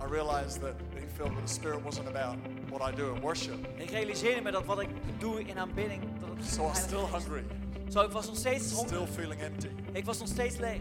[0.07, 2.37] I realized that being filled with the Spirit wasn't about
[2.71, 3.55] what I do in worship.
[3.77, 4.89] Ik realiseerde me dat wat ik
[5.19, 7.45] doe in aanbidding, dat het So I'm still hungry,
[7.89, 9.09] Zo, ik was nog steeds still hongerig.
[9.15, 9.69] feeling empty.
[9.93, 10.81] Ik was nog steeds leeg.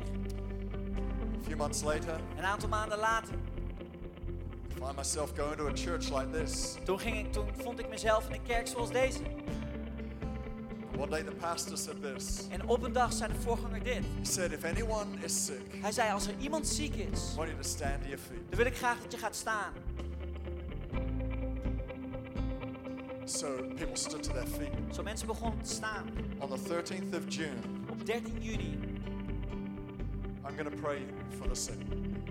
[1.41, 3.33] A few months later, Een aantal maanden later,
[4.69, 6.75] I find myself going to a church like this.
[6.83, 9.19] toen, ging ik, toen vond ik mezelf in een kerk zoals deze.
[10.97, 12.47] One day the pastor said this.
[12.49, 13.95] En op een dag zei de voorganger dit.
[14.19, 17.49] He said, if anyone is sick, Hij zei, als er iemand ziek is, I want
[17.49, 18.41] you to stand to your feet.
[18.49, 19.73] dan wil ik graag dat je gaat staan.
[23.25, 24.71] So people stood to their feet.
[24.95, 26.05] Zo mensen begonnen te staan.
[26.39, 27.55] On the 13th of June,
[27.89, 28.77] Op 13 juni
[30.51, 31.01] I'm going to pray
[31.39, 31.75] for the sick.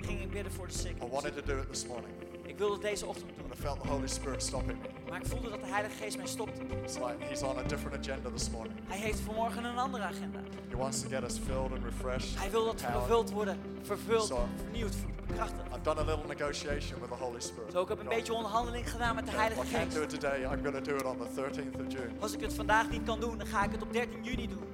[0.01, 1.09] ging ik bidden voor de I zieken.
[1.11, 2.13] wanted to do it this morning,
[2.47, 3.47] Ik wilde het deze ochtend doen.
[3.49, 4.89] but I felt the Holy Spirit stopping me.
[5.11, 6.61] Maar ik voelde dat de Heilige Geest mij stopte.
[6.85, 8.75] It's like He's on a different agenda this morning.
[8.89, 10.39] Hij heeft vanmorgen een andere agenda.
[10.69, 12.39] He wants to get us filled and refreshed.
[12.39, 14.47] Hij wil dat we vervuld worden, vervuld, Zo.
[14.63, 14.95] vernieuwd,
[15.27, 15.67] bekrachtigd.
[15.75, 17.73] I've done a little negotiation with the Holy Spirit.
[17.73, 20.13] Zo, ik heb een beetje onderhandeling gedaan met de If Heilige I can't do Geest.
[20.13, 22.11] it today, I'm going to do it on the 13th of June.
[22.19, 24.65] Als ik het vandaag niet kan doen, dan ga ik het op 13 juni doen.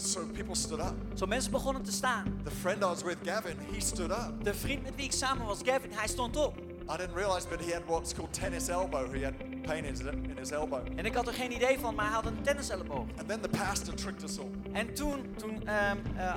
[0.00, 0.94] So people stood up.
[1.14, 2.40] Zo mensen begonnen te staan.
[2.44, 4.32] The friend I was with, Gavin, he stood up.
[4.42, 6.58] De vriend met wie ik samen was, Gavin, hij stond op.
[6.58, 9.14] I didn't realize, but he had what's called tennis elbow.
[9.14, 10.86] He had pain in his, in his elbow.
[10.96, 13.06] En ik had er geen idee van, maar hij had een tenniselleboog.
[13.18, 14.50] And then the pastor tricked us all.
[14.72, 16.34] En toen, toen ehm, eh,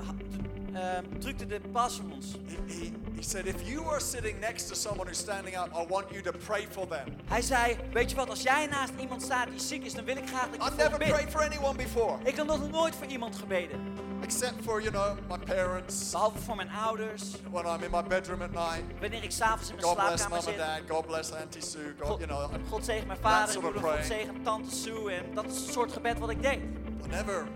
[0.74, 2.36] toen, ehm, drukte de pastor ons.
[2.48, 5.86] He, he, he said, if you are sitting next to someone who's standing up, I
[5.88, 7.16] want you to pray for them.
[7.26, 10.18] Hij zei, weet je wat, als jij naast iemand staat die ziek is, dan wil
[10.18, 13.06] ik graag dat je I've never prayed for anyone before, Ik had nog nooit voor
[13.08, 13.80] iemand gebeden.
[14.22, 16.12] except for, you know, my parents.
[16.12, 17.24] Behalve voor mijn ouders.
[17.52, 18.84] When I'm in my bedroom at night.
[19.00, 20.88] Wanneer ik s'avonds in mijn God bless slaapkamer mom and zit.
[20.88, 20.96] dad.
[20.98, 21.94] God bless Auntie Sue.
[22.00, 25.12] God, God, you know, I- God zegen mijn vader, en moeder, God zegen tante Sue.
[25.14, 26.60] En dat is het soort gebed wat ik deed.
[27.06, 27.48] I never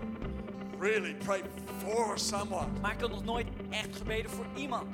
[0.78, 1.44] really prayed
[1.84, 2.66] for someone.
[2.80, 4.86] Maar ik had nog nooit echt gebeden voor iemand.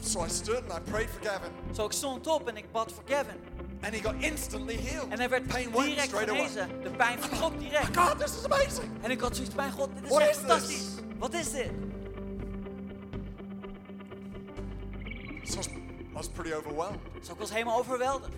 [0.00, 2.92] So I stood and I prayed for Gavin, Zo ik stond op en ik bad
[2.92, 3.36] voor Kevin.
[3.82, 5.08] and he got instantly healed.
[5.08, 6.46] En hij werd Pain went direct straight away.
[6.48, 6.82] genezen.
[6.82, 7.96] De pijn vertrok direct.
[7.96, 8.88] Oh God, this is amazing.
[9.02, 10.86] En ik had zoiets bij God, dit is What echt is fantastisch.
[11.18, 11.70] Wat is dit?
[15.44, 16.98] So I was, pretty overwhelmed.
[17.22, 18.32] Zo ik was helemaal overweldigd.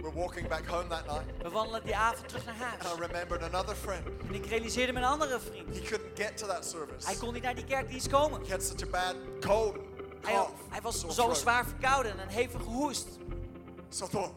[0.00, 2.96] We're walking back home that night, We wandelden die avond terug naar and huis.
[2.98, 4.02] I remembered another friend.
[4.28, 5.74] En ik realiseerde mijn andere vriend.
[5.76, 7.06] He couldn't get to that service.
[7.06, 8.40] Hij kon niet naar die kerkdienst komen.
[8.44, 9.76] He had such a bad cold,
[10.22, 11.38] Hij, cough, hij was zo throat.
[11.38, 13.06] zwaar verkouden en een hevige hoest.
[13.88, 14.32] So I thought,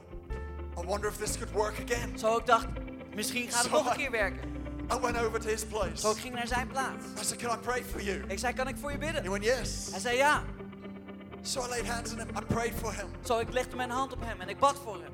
[0.80, 2.20] I wonder if this could work again.
[2.20, 2.68] Zo ik dacht,
[3.16, 4.56] misschien gaat het Zo nog een keer werken.
[4.94, 5.96] I went over to his place.
[5.98, 7.06] Zo ik ging naar zijn plaats.
[7.22, 8.24] I said, Can I pray for you?
[8.28, 9.32] Ik zei, kan ik voor je He bidden?
[9.32, 9.88] went, Yes.
[9.92, 10.44] Hij zei ja.
[11.42, 12.28] So I laid hands on him.
[12.30, 13.08] I prayed for him.
[13.26, 15.14] Zo ik legde mijn hand op hem en ik bad voor hem.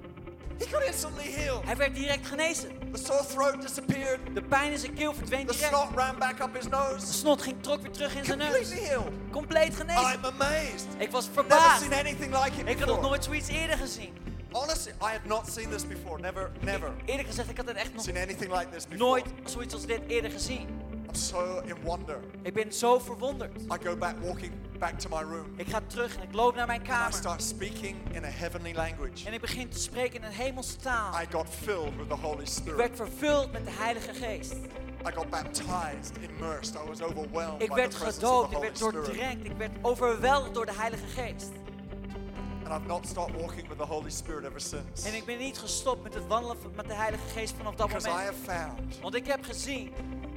[0.65, 1.65] He got instantly healed.
[1.65, 2.69] Hij werd direct genezen.
[2.91, 4.19] The sore throat disappeared.
[4.33, 5.73] De pijn in zijn keel verdween The direct.
[5.75, 7.13] snot ran back up his De nose.
[7.13, 8.49] snot ging trok weer terug in zijn neus.
[8.51, 9.11] Completely healed.
[9.31, 10.13] Compleet genezen.
[10.13, 10.85] I'm amazed.
[10.97, 11.81] Ik was Never verbaasd.
[11.81, 14.13] seen anything like it Ik had nog nooit zoiets eerder gezien.
[14.51, 16.19] Honestly, I had not seen this before.
[16.21, 19.09] Never, never Eerlijk gezegd, ik had het echt nog seen anything like this before.
[19.09, 20.81] nooit zoiets als dit eerder gezien.
[21.13, 22.19] I'm so in wonder.
[22.41, 23.61] Ik ben zo verwonderd.
[23.61, 25.53] I go back walking back to my room.
[25.55, 27.13] Ik ga terug en ik loop naar mijn I kamer.
[27.13, 29.25] start speaking in a heavenly language.
[29.27, 31.21] En ik begin te spreken in een hemelse taal.
[31.21, 32.77] I got filled with the Holy Ik Spirit.
[32.77, 34.53] werd vervuld met de Heilige Geest.
[35.07, 36.75] I got baptized, immersed.
[36.75, 39.57] I was overwhelmed Ik by werd the presence of gedoopt, the ik werd doordrenkt, ik
[39.57, 41.51] werd overweldigd door de Heilige Geest.
[42.63, 45.07] And I've not stopped walking with the Holy Spirit ever since.
[45.07, 48.07] En ik ben niet gestopt met het wandelen met de Heilige Geest vanaf dat Because
[48.07, 48.29] I moment.
[48.29, 49.91] have found Want ik heb gezien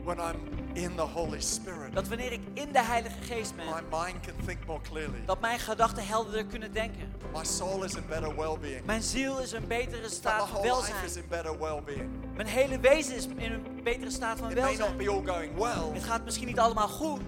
[0.07, 0.37] when I'm
[0.75, 4.35] in the Holy Spirit, dat wanneer ik in de Heilige Geest my ben, mind can
[4.47, 5.23] think more clearly.
[5.27, 7.12] dat mijn gedachten helderder kunnen denken.
[7.33, 8.85] My soul is in better well-being.
[8.85, 11.05] Mijn ziel is in een betere staat my van welzijn.
[11.05, 12.11] is in better well-being.
[12.35, 14.97] Mijn hele wezen is in een betere staat van It may not welzijn.
[14.97, 17.23] be all going well, Het gaat misschien niet allemaal goed,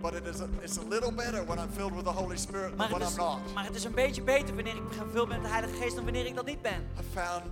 [0.00, 2.76] but it is a, it's a little better when I'm filled with the Holy Spirit
[2.76, 3.38] maar than I'm not.
[3.54, 6.04] maar het is een beetje beter wanneer ik gevuld ben met de Heilige Geest dan
[6.04, 6.86] wanneer ik dat niet ben.
[7.00, 7.42] I found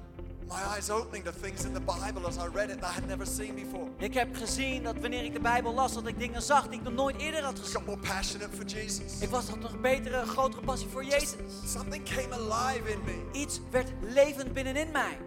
[0.49, 3.07] my eyes opening to things in the Bible as I read it that I had
[3.07, 3.89] never seen before.
[3.99, 6.85] Ik heb gezien dat wanneer ik de Bijbel las, dat ik dingen zag die ik
[6.85, 7.75] nog nooit eerder had I gezien.
[7.75, 9.21] got more passionate for Jesus.
[9.21, 11.37] Ik was had nog een betere, grotere passie voor Jezus.
[11.67, 13.39] Something came alive in me.
[13.41, 15.19] Iets werd levend binnenin mij.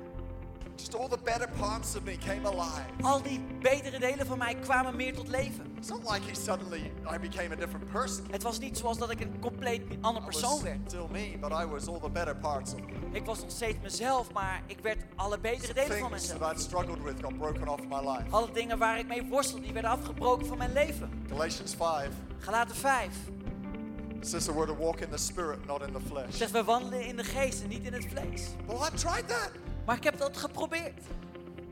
[0.78, 2.86] Just all the better parts of me came alive.
[3.02, 5.74] Al die betere delen van mij kwamen meer tot leven.
[5.78, 8.26] It's not like he suddenly I became a different person.
[8.32, 10.78] Het was niet zoals dat ik een compleet ander I persoon werd.
[10.86, 12.94] still me, but I was all the better parts of me.
[13.18, 16.54] Ik was nog steeds mezelf, maar ik werd alle betere delen van Things that mezelf.
[16.54, 18.24] I'd struggled with got broken off my life.
[18.30, 21.26] Alle dingen waar ik mee worstel, die werden afgebroken van mijn leven.
[21.30, 22.10] Galatians 5
[22.40, 23.08] Galaten 5
[24.22, 26.36] says that we're to walk in the spirit, not in the flesh.
[26.36, 28.48] zegt we wandelen in de geest en niet in het vlees.
[28.68, 29.52] Well, I've tried that.
[29.88, 31.00] Maar ik heb dat geprobeerd.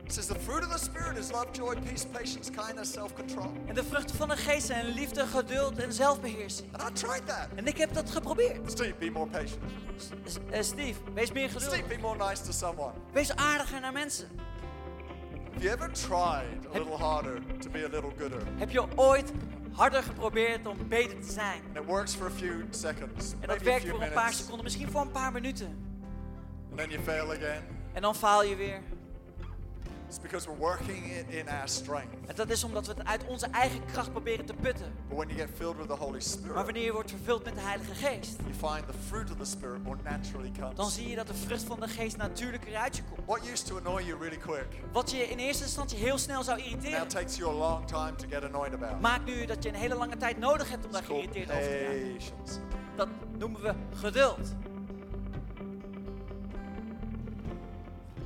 [0.03, 3.51] It says the fruit of the spirit is love, joy, peace, patience, kindness, self-control.
[3.65, 6.77] En de vruchten van de geest zijn liefde, geduld en zelfbeheersing.
[6.77, 7.47] And I tried that.
[7.55, 8.71] En ik heb dat geprobeerd.
[8.71, 9.59] Steve, be more patient.
[10.25, 11.87] S- eh, Steve, wees meer Steve, geduldig.
[11.87, 12.91] be more nice to someone.
[13.11, 14.27] Wees aardiger naar mensen.
[15.53, 18.41] Have you ever tried a little harder to be a little gooder?
[18.57, 19.31] Heb je ooit
[19.71, 21.61] harder geprobeerd om beter te zijn?
[21.67, 24.91] And it works for a few seconds, En dat werkt voor een paar seconden, misschien
[24.91, 25.65] voor een paar minuten.
[26.69, 27.63] and then you fail again.
[27.95, 28.81] En dan faal je weer.
[30.07, 32.27] It's because we're working it in our strength.
[32.27, 34.93] En dat is omdat we het uit onze eigen kracht proberen te putten.
[35.07, 37.55] But when you get filled with the Holy Maar Spirit, wanneer je wordt vervuld met
[37.55, 40.93] de Heilige Geest, you find the fruit of the Spirit more naturally dan comes.
[40.93, 43.25] zie je dat de vrucht van de Geest natuurlijker uit je komt.
[43.25, 46.57] What used to annoy you really quick Wat je in eerste instantie heel snel zou
[46.57, 49.01] now irriteren, takes you a long time to get annoyed about.
[49.01, 52.09] maakt nu dat je een hele lange tijd nodig hebt om daar geïrriteerd over te
[52.17, 52.59] patience.
[52.95, 54.55] Dat noemen we geduld.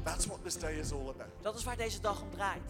[0.09, 1.29] That's what this day is all about.
[1.41, 2.61] Dat is waar deze dag om draait.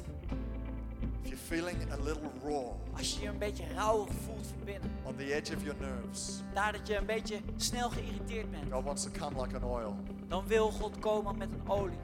[1.22, 2.66] If you're feeling a little raw
[2.98, 6.42] Als je je een beetje rauwig voelt van binnen, on the edge of your nerves,
[6.54, 9.96] daar dat je een beetje snel geïrriteerd bent, God wants to come like an oil.
[10.28, 11.98] dan wil God komen met een olie.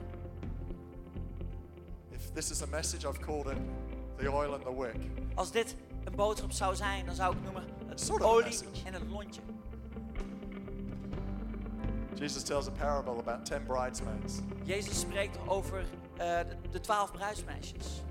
[2.10, 3.58] If this is a message I've called it
[4.18, 4.96] the oil and the wick.
[5.34, 8.44] Als dit een boodschap zou zijn, dan zou ik het noemen het Sort of olie
[8.44, 8.84] message.
[8.84, 9.40] en het lontje.
[12.18, 14.40] Jesus tells a parable about 10 bridesmaids.
[14.64, 15.84] Jezus spreekt over
[16.16, 16.38] eh,
[16.70, 18.02] de, twaalf bruidsmeisjes.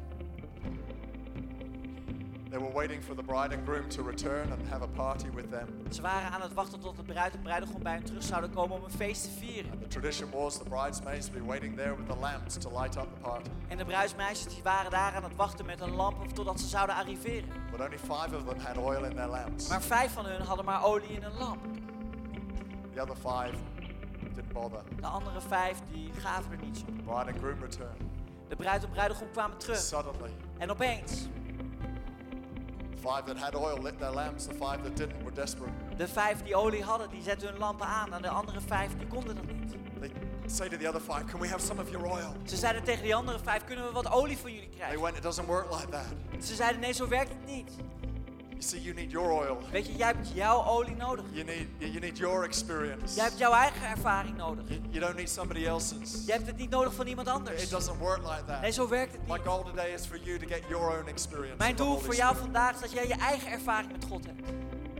[2.49, 5.51] They were waiting for the bride and groom to return and have a party with
[5.51, 5.67] them.
[5.89, 8.77] Ze waren aan het wachten tot de bruid en bruidegom bij hen terug zouden komen
[8.77, 9.79] om een feest te vieren.
[9.79, 13.07] The tradition was the bridesmaids would be waiting there with the lamps to light up
[13.13, 13.49] the party.
[13.67, 16.95] En de bruidsmeisjes die waren daar aan het wachten met een lamp totdat ze zouden
[16.95, 17.49] arriveren.
[17.71, 19.67] But only five of them had oil in their lamps.
[19.67, 21.65] Maar vijf van hun hadden maar olie in hun lamp.
[22.93, 23.57] The other five
[24.35, 24.79] didn't bother.
[24.99, 26.95] De andere vijf die gaven er niets om.
[27.03, 28.01] Bride and groom returned.
[28.47, 29.77] De bruid en bruidegom kwamen terug.
[29.77, 31.27] Suddenly, En opeens,
[32.95, 34.45] five that had oil lit their lamps.
[34.45, 35.71] The five that didn't were desperate.
[35.97, 38.13] de vijf die olie hadden, die zetten hun lampen aan.
[38.13, 39.75] En de andere vijf, die konden dat niet.
[39.99, 40.11] They
[40.45, 42.33] say to the other five, Can we have some of your oil?
[42.43, 45.01] Ze zeiden tegen die andere vijf, kunnen we wat olie van jullie They krijgen?
[45.01, 46.05] went, It doesn't work like that.
[46.43, 47.71] Ze zeiden, nee, zo werkt het niet.
[48.57, 49.57] You see, you need your oil.
[49.71, 51.25] Weet je, jij hebt jouw olie nodig.
[51.31, 53.15] You need, you need your experience.
[53.15, 54.63] Jij hebt jouw eigen ervaring nodig.
[54.67, 56.23] You, you don't need somebody else's.
[56.25, 57.69] Jij hebt het niet nodig van iemand It anders.
[57.69, 58.61] doesn't work like that.
[58.61, 59.45] Nee, zo werkt het My niet.
[59.45, 61.55] goal today is for you to get your own experience.
[61.57, 64.49] Mijn doel voor jou vandaag is dat jij je eigen ervaring met God hebt.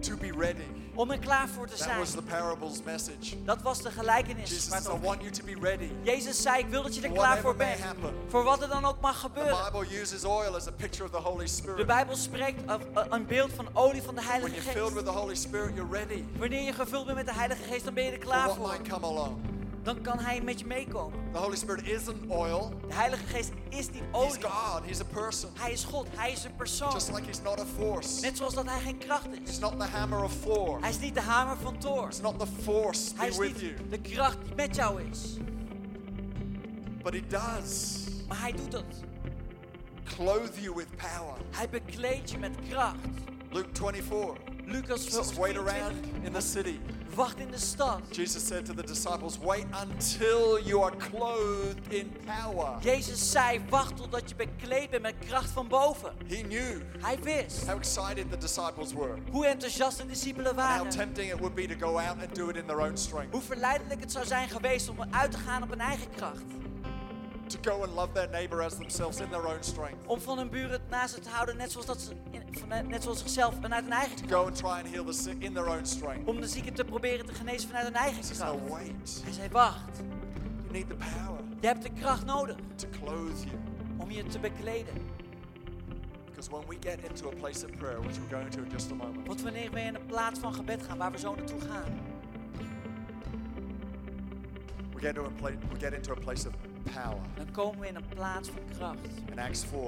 [0.06, 0.64] To be ready.
[0.96, 1.98] Om er klaar voor te That zijn.
[2.00, 3.44] was the parable's message.
[3.44, 5.90] Dat was de gelijkenis Jesus waar het says, I over want you to be ready.
[6.04, 7.80] Jezus zei, ik wil dat je er klaar voor bent.
[7.80, 8.14] happen.
[8.28, 9.72] Voor wat er dan ook mag The gebeuren.
[9.72, 11.86] Bible uses oil as a picture of the Holy De.
[11.86, 15.04] Bijbel spreekt of- eh, een beeld van olie van de When Heilige you're filled with
[15.04, 15.14] Geest.
[15.14, 18.04] the Holy Spirit, you're ready Wanneer je gevuld bent met de Heilige Geest, dan ben
[18.04, 18.68] je er klaar what voor.
[18.68, 19.36] might come along.
[19.86, 21.20] Dan kan Hij met je meekomen.
[21.32, 22.72] The Holy Spirit isn't oil.
[22.88, 24.42] De Heilige Geest is niet He's olie.
[24.44, 24.86] God.
[24.86, 25.50] He's a person.
[25.60, 26.08] Hij is God.
[26.16, 26.92] Hij is een persoon.
[26.92, 28.22] Just like he's not a force.
[28.22, 29.60] Net zoals dat Hij geen kracht He's is.
[29.60, 30.78] not the hammer of Thor.
[30.82, 32.06] Hij is niet de hamer van Thor.
[32.06, 33.72] He's not the force Hij is with you.
[33.72, 35.38] niet de kracht die met jou is.
[37.04, 38.84] But he does Maar Hij doet dat.
[40.04, 41.34] clothe you with power.
[41.52, 42.96] Hij bekleedt je met kracht.
[43.52, 44.36] Luke 24
[44.68, 45.64] Lucas says, wait 24.
[45.64, 45.96] around
[46.26, 46.80] in the city.
[47.16, 48.02] Wacht in de stad.
[48.12, 52.78] Jesus said to the disciples, wait until you are clothed in power.
[52.82, 56.14] Jezus zei, wacht totdat je bekleed bent met kracht van boven.
[56.28, 59.16] He knew Hij wist how excited the disciples were.
[59.32, 60.90] hoe enthousiast de discipelen And how waren.
[60.90, 63.32] tempting it would be to go out and do it in their own strength.
[63.32, 66.44] Hoe verleidelijk het zou zijn geweest om uit te gaan op hun eigen kracht.
[67.48, 70.06] To go and love their neighbor as themselves in their own strength.
[70.08, 72.42] Om van hun buren het naast zich te houden, net zoals, dat ze in,
[72.88, 74.32] net zoals zichzelf vanuit hun eigen kracht.
[74.34, 76.28] Go and try and heal the sick in their own strength.
[76.28, 78.54] Om de zieken te proberen te genezen vanuit hun eigen kracht.
[78.62, 79.22] no, wait.
[79.24, 83.58] Hij zei, wacht, You need the power je hebt de kracht nodig to clothe you.
[83.98, 84.94] om je te bekleden.
[86.26, 88.92] Because when we get into a place of prayer, which we're going to in just
[88.92, 91.62] a moment, Want wanneer we in een plaats van gebed gaan, waar we zo naartoe
[91.62, 92.00] gaan,
[94.94, 96.54] we get, to a pla- we get into a place of
[96.94, 97.20] power.
[97.36, 98.98] dan komen we in een plaats van kracht.
[99.32, 99.80] In Acts 4,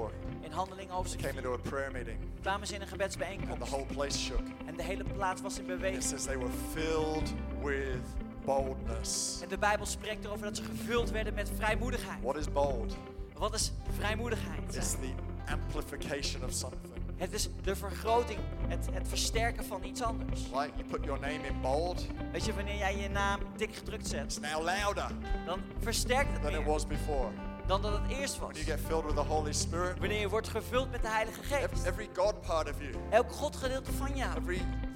[0.42, 3.04] In handeling hoofdstuk came 4 into a prayer meeting kwamen ze in een and the
[3.04, 3.72] gebedsbijeenkomst.
[3.72, 4.42] whole place shook.
[4.66, 6.04] En de hele plaats was in It beweging.
[6.04, 7.34] says they were filled
[7.64, 8.02] with
[8.46, 9.40] boldness.
[9.42, 12.22] En de Bijbel spreekt erover dat ze gevuld werden met vrijmoedigheid.
[12.22, 12.98] What is bold?
[13.34, 14.76] Wat is vrijmoedigheid?
[14.76, 15.14] It's the
[15.46, 16.97] amplification of something.
[17.18, 20.42] Het is de vergroting, het, het versterken van iets anders.
[20.42, 24.08] Like you put your name in bold, Weet je, wanneer jij je naam dik gedrukt
[24.08, 25.08] zet, it's now louder
[25.46, 27.30] dan versterkt het than it was before.
[27.68, 28.52] dan dat het eerst was.
[28.52, 31.44] When you get filled with the Holy Spirit, Wanneer je wordt gevuld met de Heilige
[31.44, 31.86] Geest.
[31.86, 34.42] every God part of you, Elk Godgedeelte van jou,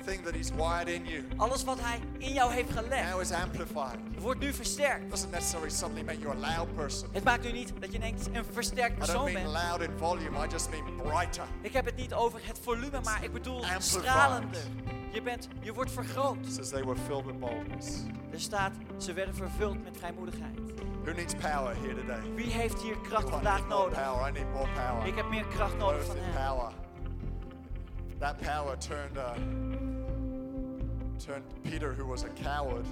[0.02, 3.32] everything that He's wired in you, alles wat Hij in jou heeft gelegd, now is
[3.32, 4.00] amplified.
[4.20, 5.10] wordt nu versterkt.
[5.10, 7.10] doesn't necessarily suddenly make you a loud person.
[7.12, 9.48] Het maakt nu niet dat je denkt een versterkt I don't persoon mean bent.
[9.66, 11.44] loud in volume, I just mean brighter.
[11.62, 13.84] Ik heb het niet over het volume, maar ik bedoel Amplified.
[13.84, 14.62] stralender.
[15.12, 16.38] Je, bent, je wordt vergroot.
[16.50, 17.88] Says they were filled with boldness.
[18.32, 20.58] Er staat, ze werden vervuld met vrijmoedigheid.
[21.04, 22.34] Who needs power here today?
[22.36, 24.04] Wie heeft hier kracht I vandaag nodig?
[24.04, 24.30] power.
[24.30, 25.06] I need more power.
[25.08, 26.48] Ik heb meer kracht nodig van hem.
[26.48, 26.72] power.
[28.20, 29.32] That power turned uh,
[31.26, 32.86] turned Peter, who was a coward.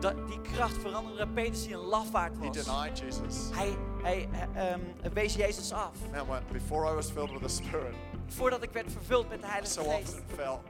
[0.00, 2.64] Dat, die kracht veranderde Petrus die een lafaard He was.
[2.64, 3.50] denied Jesus.
[3.52, 4.80] Hij, hij ehm,
[5.12, 5.96] wees Jezus af.
[6.12, 7.94] Man, when, before I was filled with the Spirit,
[8.26, 10.12] Voordat ik werd vervuld met de Heilige so Geest.
[10.12, 10.60] often felt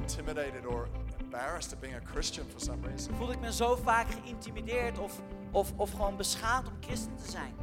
[0.00, 0.88] intimidated or
[1.20, 3.14] embarrassed of being a Christian for some reason.
[3.16, 5.12] Voelde ik me zo vaak geïntimideerd of,
[5.50, 7.54] of, of gewoon beschaamd om christen te zijn.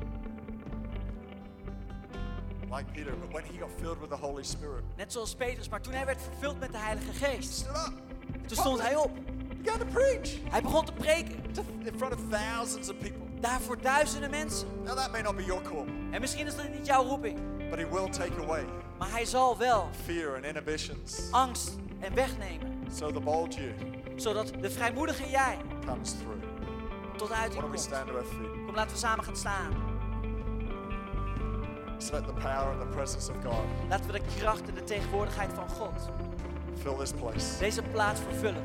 [2.72, 5.82] Like Peter, but when he got filled with the Holy Spirit, Net zoals Petrus, maar
[5.82, 7.52] toen hij werd vervuld met de Heilige Geest.
[7.54, 7.94] stood up,
[8.48, 9.12] Toen stond hij op.
[9.64, 11.36] began to preach Hij begon te preken.
[11.84, 13.24] in front of thousands of people.
[13.40, 14.68] Daar voor duizenden mensen.
[14.84, 17.40] Now that may not be your call, En misschien is dat niet jouw roeping.
[17.70, 18.66] but he will take away
[18.98, 21.28] Maar hij zal wel fear and inhibitions.
[21.32, 22.84] angst en wegnemen.
[22.94, 23.74] So the bold you
[24.16, 26.44] Zodat de vrijmoedige jij comes through.
[27.18, 27.80] tot uiting don't we komt.
[27.80, 28.66] stand to our feet?
[28.66, 29.74] Kom, laten we samen gaan staan.
[31.98, 34.84] Just let the power and the presence of God Laten we de kracht en de
[34.84, 36.10] tegenwoordigheid van God
[36.82, 37.58] fill this place.
[37.60, 38.64] deze plaats vervullen.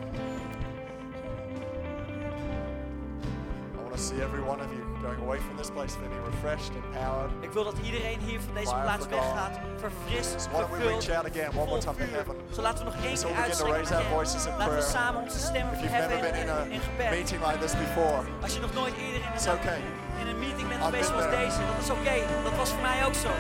[3.74, 6.72] I want to see every one of you going away from this place feeling refreshed,
[6.84, 7.30] empowered.
[7.40, 11.04] Ik wil dat iedereen hier van deze plaats weggaat, verfrist, So why don't we vervuld,
[11.06, 12.34] reach out again one more time to heaven?
[12.56, 14.16] Zo laten we nog één So keer we begin to uitstrekken raise naar our hem.
[14.18, 17.11] voices in Laten we samen onze stemmen If you've never verheffen been in in, gebed.
[17.18, 19.80] meeting like this before, Als je nog nooit eerder in it's een, okay.
[20.22, 21.36] in een meeting bent geweest zoals there.
[21.44, 22.16] deze, dat is oké.
[22.48, 23.30] Dat was voor mij ook zo.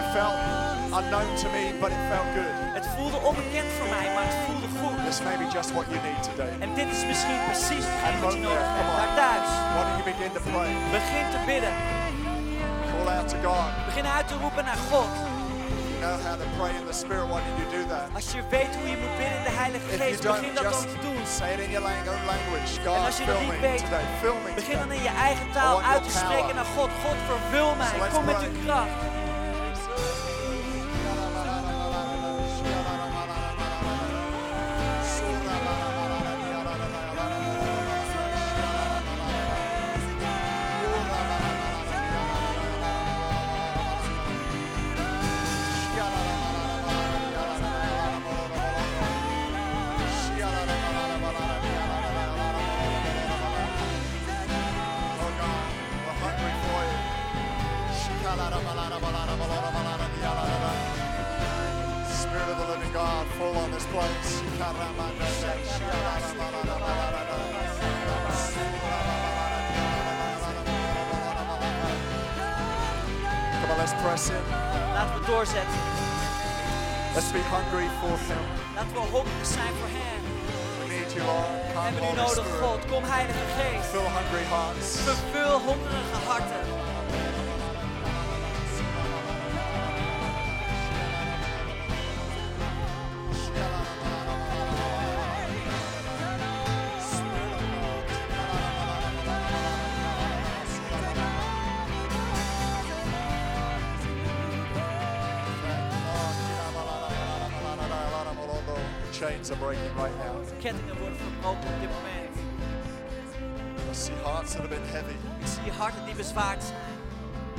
[0.00, 0.36] It felt
[0.98, 2.67] unknown to me, but it felt good.
[2.98, 4.96] Het voelde onbekend voor mij, maar het voelde goed.
[5.08, 6.52] This may be just what you need today.
[6.64, 8.90] En dit is misschien precies hetgeen wat je nodig hebt.
[9.00, 9.50] Daar thuis.
[9.74, 10.70] Why don't you begin to pray?
[10.98, 11.74] Begin te bidden.
[12.90, 13.70] Call out to God.
[13.90, 15.12] Begin uit te roepen naar God.
[15.14, 17.26] You know how to pray in the Spirit.
[17.32, 18.06] Why don't you do that?
[18.18, 20.98] Als je weet hoe je moet bidden in de Heilige Geest, begin dat dan te
[21.06, 21.18] doen.
[21.38, 22.70] say it in your own language.
[22.78, 24.06] En God, als je dat fill niet weet, today.
[24.60, 26.90] Begin dan in je eigen taal uit te spreken naar God.
[27.04, 27.94] God, vervul mij.
[28.02, 28.96] So Kom met uw kracht.
[73.68, 74.44] Come on, let's press in.
[74.94, 75.80] Laten we doorzetten.
[77.14, 78.44] Let's be hungry for Him.
[78.74, 80.22] Laten we hongerig zijn voor Hem.
[80.80, 81.48] We need you, Lord.
[81.66, 82.46] We Come, hebben u nodig.
[82.60, 82.80] God.
[82.90, 83.88] Kom, Heilige Geest.
[83.92, 84.86] Fill hungry hearts.
[85.08, 86.62] Vervul hongerige harten.
[114.48, 116.78] Hearts that have been heavy Ik zie harten die bezwaard zijn.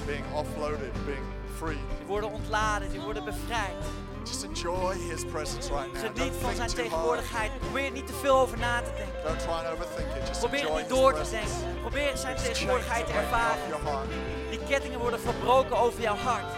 [0.05, 1.25] being offloaded, being
[1.57, 1.77] free.
[1.97, 3.75] Die worden ontladen, die worden bevrijd.
[4.23, 6.01] Just enjoy His presence right now.
[6.05, 7.59] Geniet van zijn tegenwoordigheid.
[7.59, 9.23] Probeer er niet te veel over na te denken.
[9.23, 10.27] Don't try and overthink it.
[10.27, 11.79] Just Probeer het enjoy niet door te denken.
[11.81, 14.07] Probeer zijn tegenwoordigheid te ervaren.
[14.49, 16.51] Die kettingen worden verbroken over jouw hart.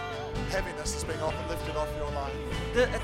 [0.54, 2.36] Heaviness is being off lifted off your life.
[2.72, 3.02] De, het,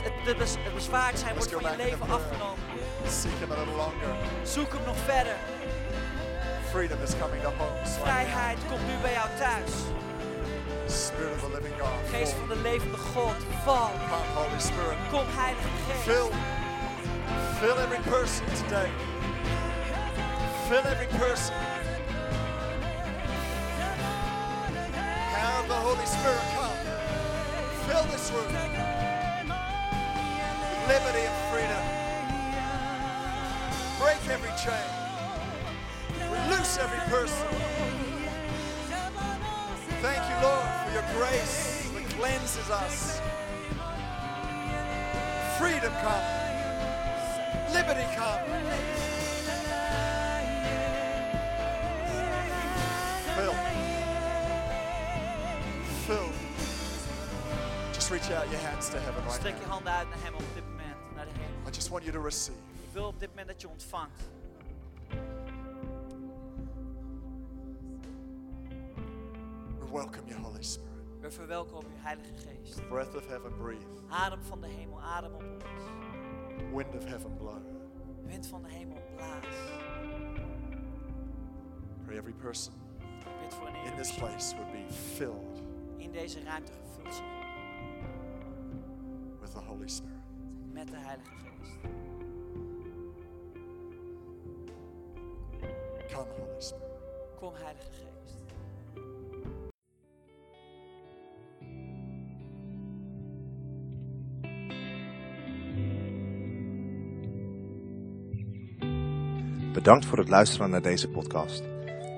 [0.65, 2.65] het, bezwaard zijn wordt van je leven afgenomen.
[3.09, 4.11] Seek Him a little longer.
[4.43, 5.37] Zoek hem nog verder.
[6.73, 7.91] Freedom is coming to homes.
[8.03, 9.73] Vrijheid komt nu bij jou thuis.
[10.87, 12.01] Spirit of the living God.
[12.11, 13.91] Geest van de levende God, val.
[14.11, 14.99] Come, Holy Spirit.
[15.11, 16.03] Kom, Heilige Geest.
[16.03, 16.31] Fill,
[17.61, 18.91] fill every person today.
[20.69, 21.55] Fill every person.
[25.59, 26.79] Of the Holy Spirit come.
[27.87, 28.69] Fill this room
[30.89, 31.85] liberty and freedom.
[34.01, 34.98] Break every chain.
[36.59, 37.47] Release every person.
[40.03, 43.21] Thank you, Lord, for your grace that cleanses us.
[45.57, 46.25] Freedom come.
[47.73, 48.43] Liberty come.
[53.37, 53.55] Fill.
[56.07, 56.29] Fill.
[57.93, 59.71] Just reach out your hands to heaven right Strek je now.
[59.71, 61.69] handen uit naar hem op dit moment, naar de hemel.
[61.69, 62.59] I just want you to receive.
[62.83, 64.23] Ik wil op dit moment dat je ontvangt.
[69.89, 70.89] We welcome you, Holy Spirit.
[71.21, 72.89] We verwelkomen u, Heilige Geest.
[72.89, 73.87] Breath of heaven, breathe.
[74.09, 75.65] Adem van de hemel, adem op ons.
[76.75, 77.59] Wind of heaven, blow.
[78.27, 79.45] Wind van de hemel, blaas.
[82.05, 82.73] Pray every person
[83.87, 85.63] in this place would be filled
[85.97, 87.47] in deze ruimte gevuld zal worden
[89.41, 90.23] with the Holy Spirit.
[90.73, 91.77] met de Heilige Geest.
[96.13, 96.85] Come, Holy Spirit.
[97.39, 98.08] Kom, Heilige Geest.
[109.79, 111.63] Bedankt voor het luisteren naar deze podcast.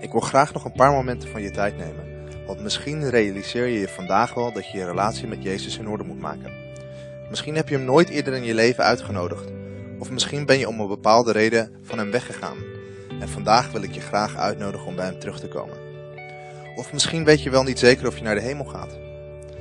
[0.01, 2.05] Ik wil graag nog een paar momenten van je tijd nemen,
[2.47, 6.05] want misschien realiseer je je vandaag wel dat je je relatie met Jezus in orde
[6.05, 6.53] moet maken.
[7.31, 9.53] Misschien heb je hem nooit eerder in je leven uitgenodigd,
[9.99, 12.57] of misschien ben je om een bepaalde reden van hem weggegaan.
[13.21, 15.77] En vandaag wil ik je graag uitnodigen om bij hem terug te komen.
[16.77, 18.99] Of misschien weet je wel niet zeker of je naar de hemel gaat.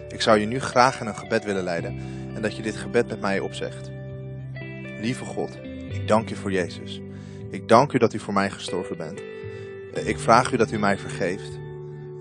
[0.10, 2.00] Ik zou je nu graag in een gebed willen leiden
[2.36, 3.90] en dat je dit gebed met mij opzegt.
[5.02, 5.58] Lieve God,
[5.92, 7.02] ik dank u voor Jezus.
[7.50, 9.22] Ik dank u dat u voor mij gestorven bent.
[9.94, 11.60] Eh, Ik vraag u dat u mij vergeeft.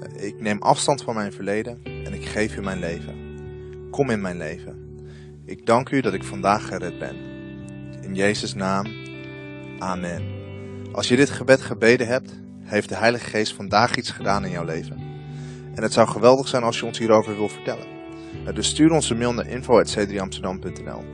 [0.00, 3.14] Eh, Ik neem afstand van mijn verleden en ik geef u mijn leven.
[3.90, 4.86] Kom in mijn leven.
[5.44, 7.16] Ik dank u dat ik vandaag gered ben.
[8.02, 8.86] In Jezus' naam.
[9.78, 10.22] Amen.
[10.92, 14.64] Als je dit gebed gebeden hebt, heeft de Heilige Geest vandaag iets gedaan in jouw
[14.64, 14.96] leven.
[15.74, 17.86] En het zou geweldig zijn als je ons hierover wil vertellen.
[18.46, 21.04] Eh, Dus stuur ons een mail naar info.c3amsterdam.nl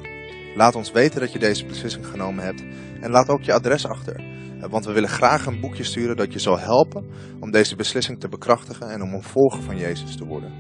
[0.55, 2.65] Laat ons weten dat je deze beslissing genomen hebt
[3.01, 4.17] en laat ook je adres achter.
[4.17, 7.07] Eh, Want we willen graag een boekje sturen dat je zal helpen
[7.41, 10.53] om deze beslissing te bekrachtigen en om een volger van Jezus te worden.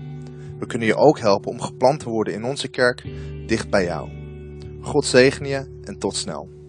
[0.58, 3.04] We kunnen je ook helpen om geplant te worden in onze kerk
[3.46, 4.10] dicht bij jou.
[4.80, 6.63] God zegen je en tot snel.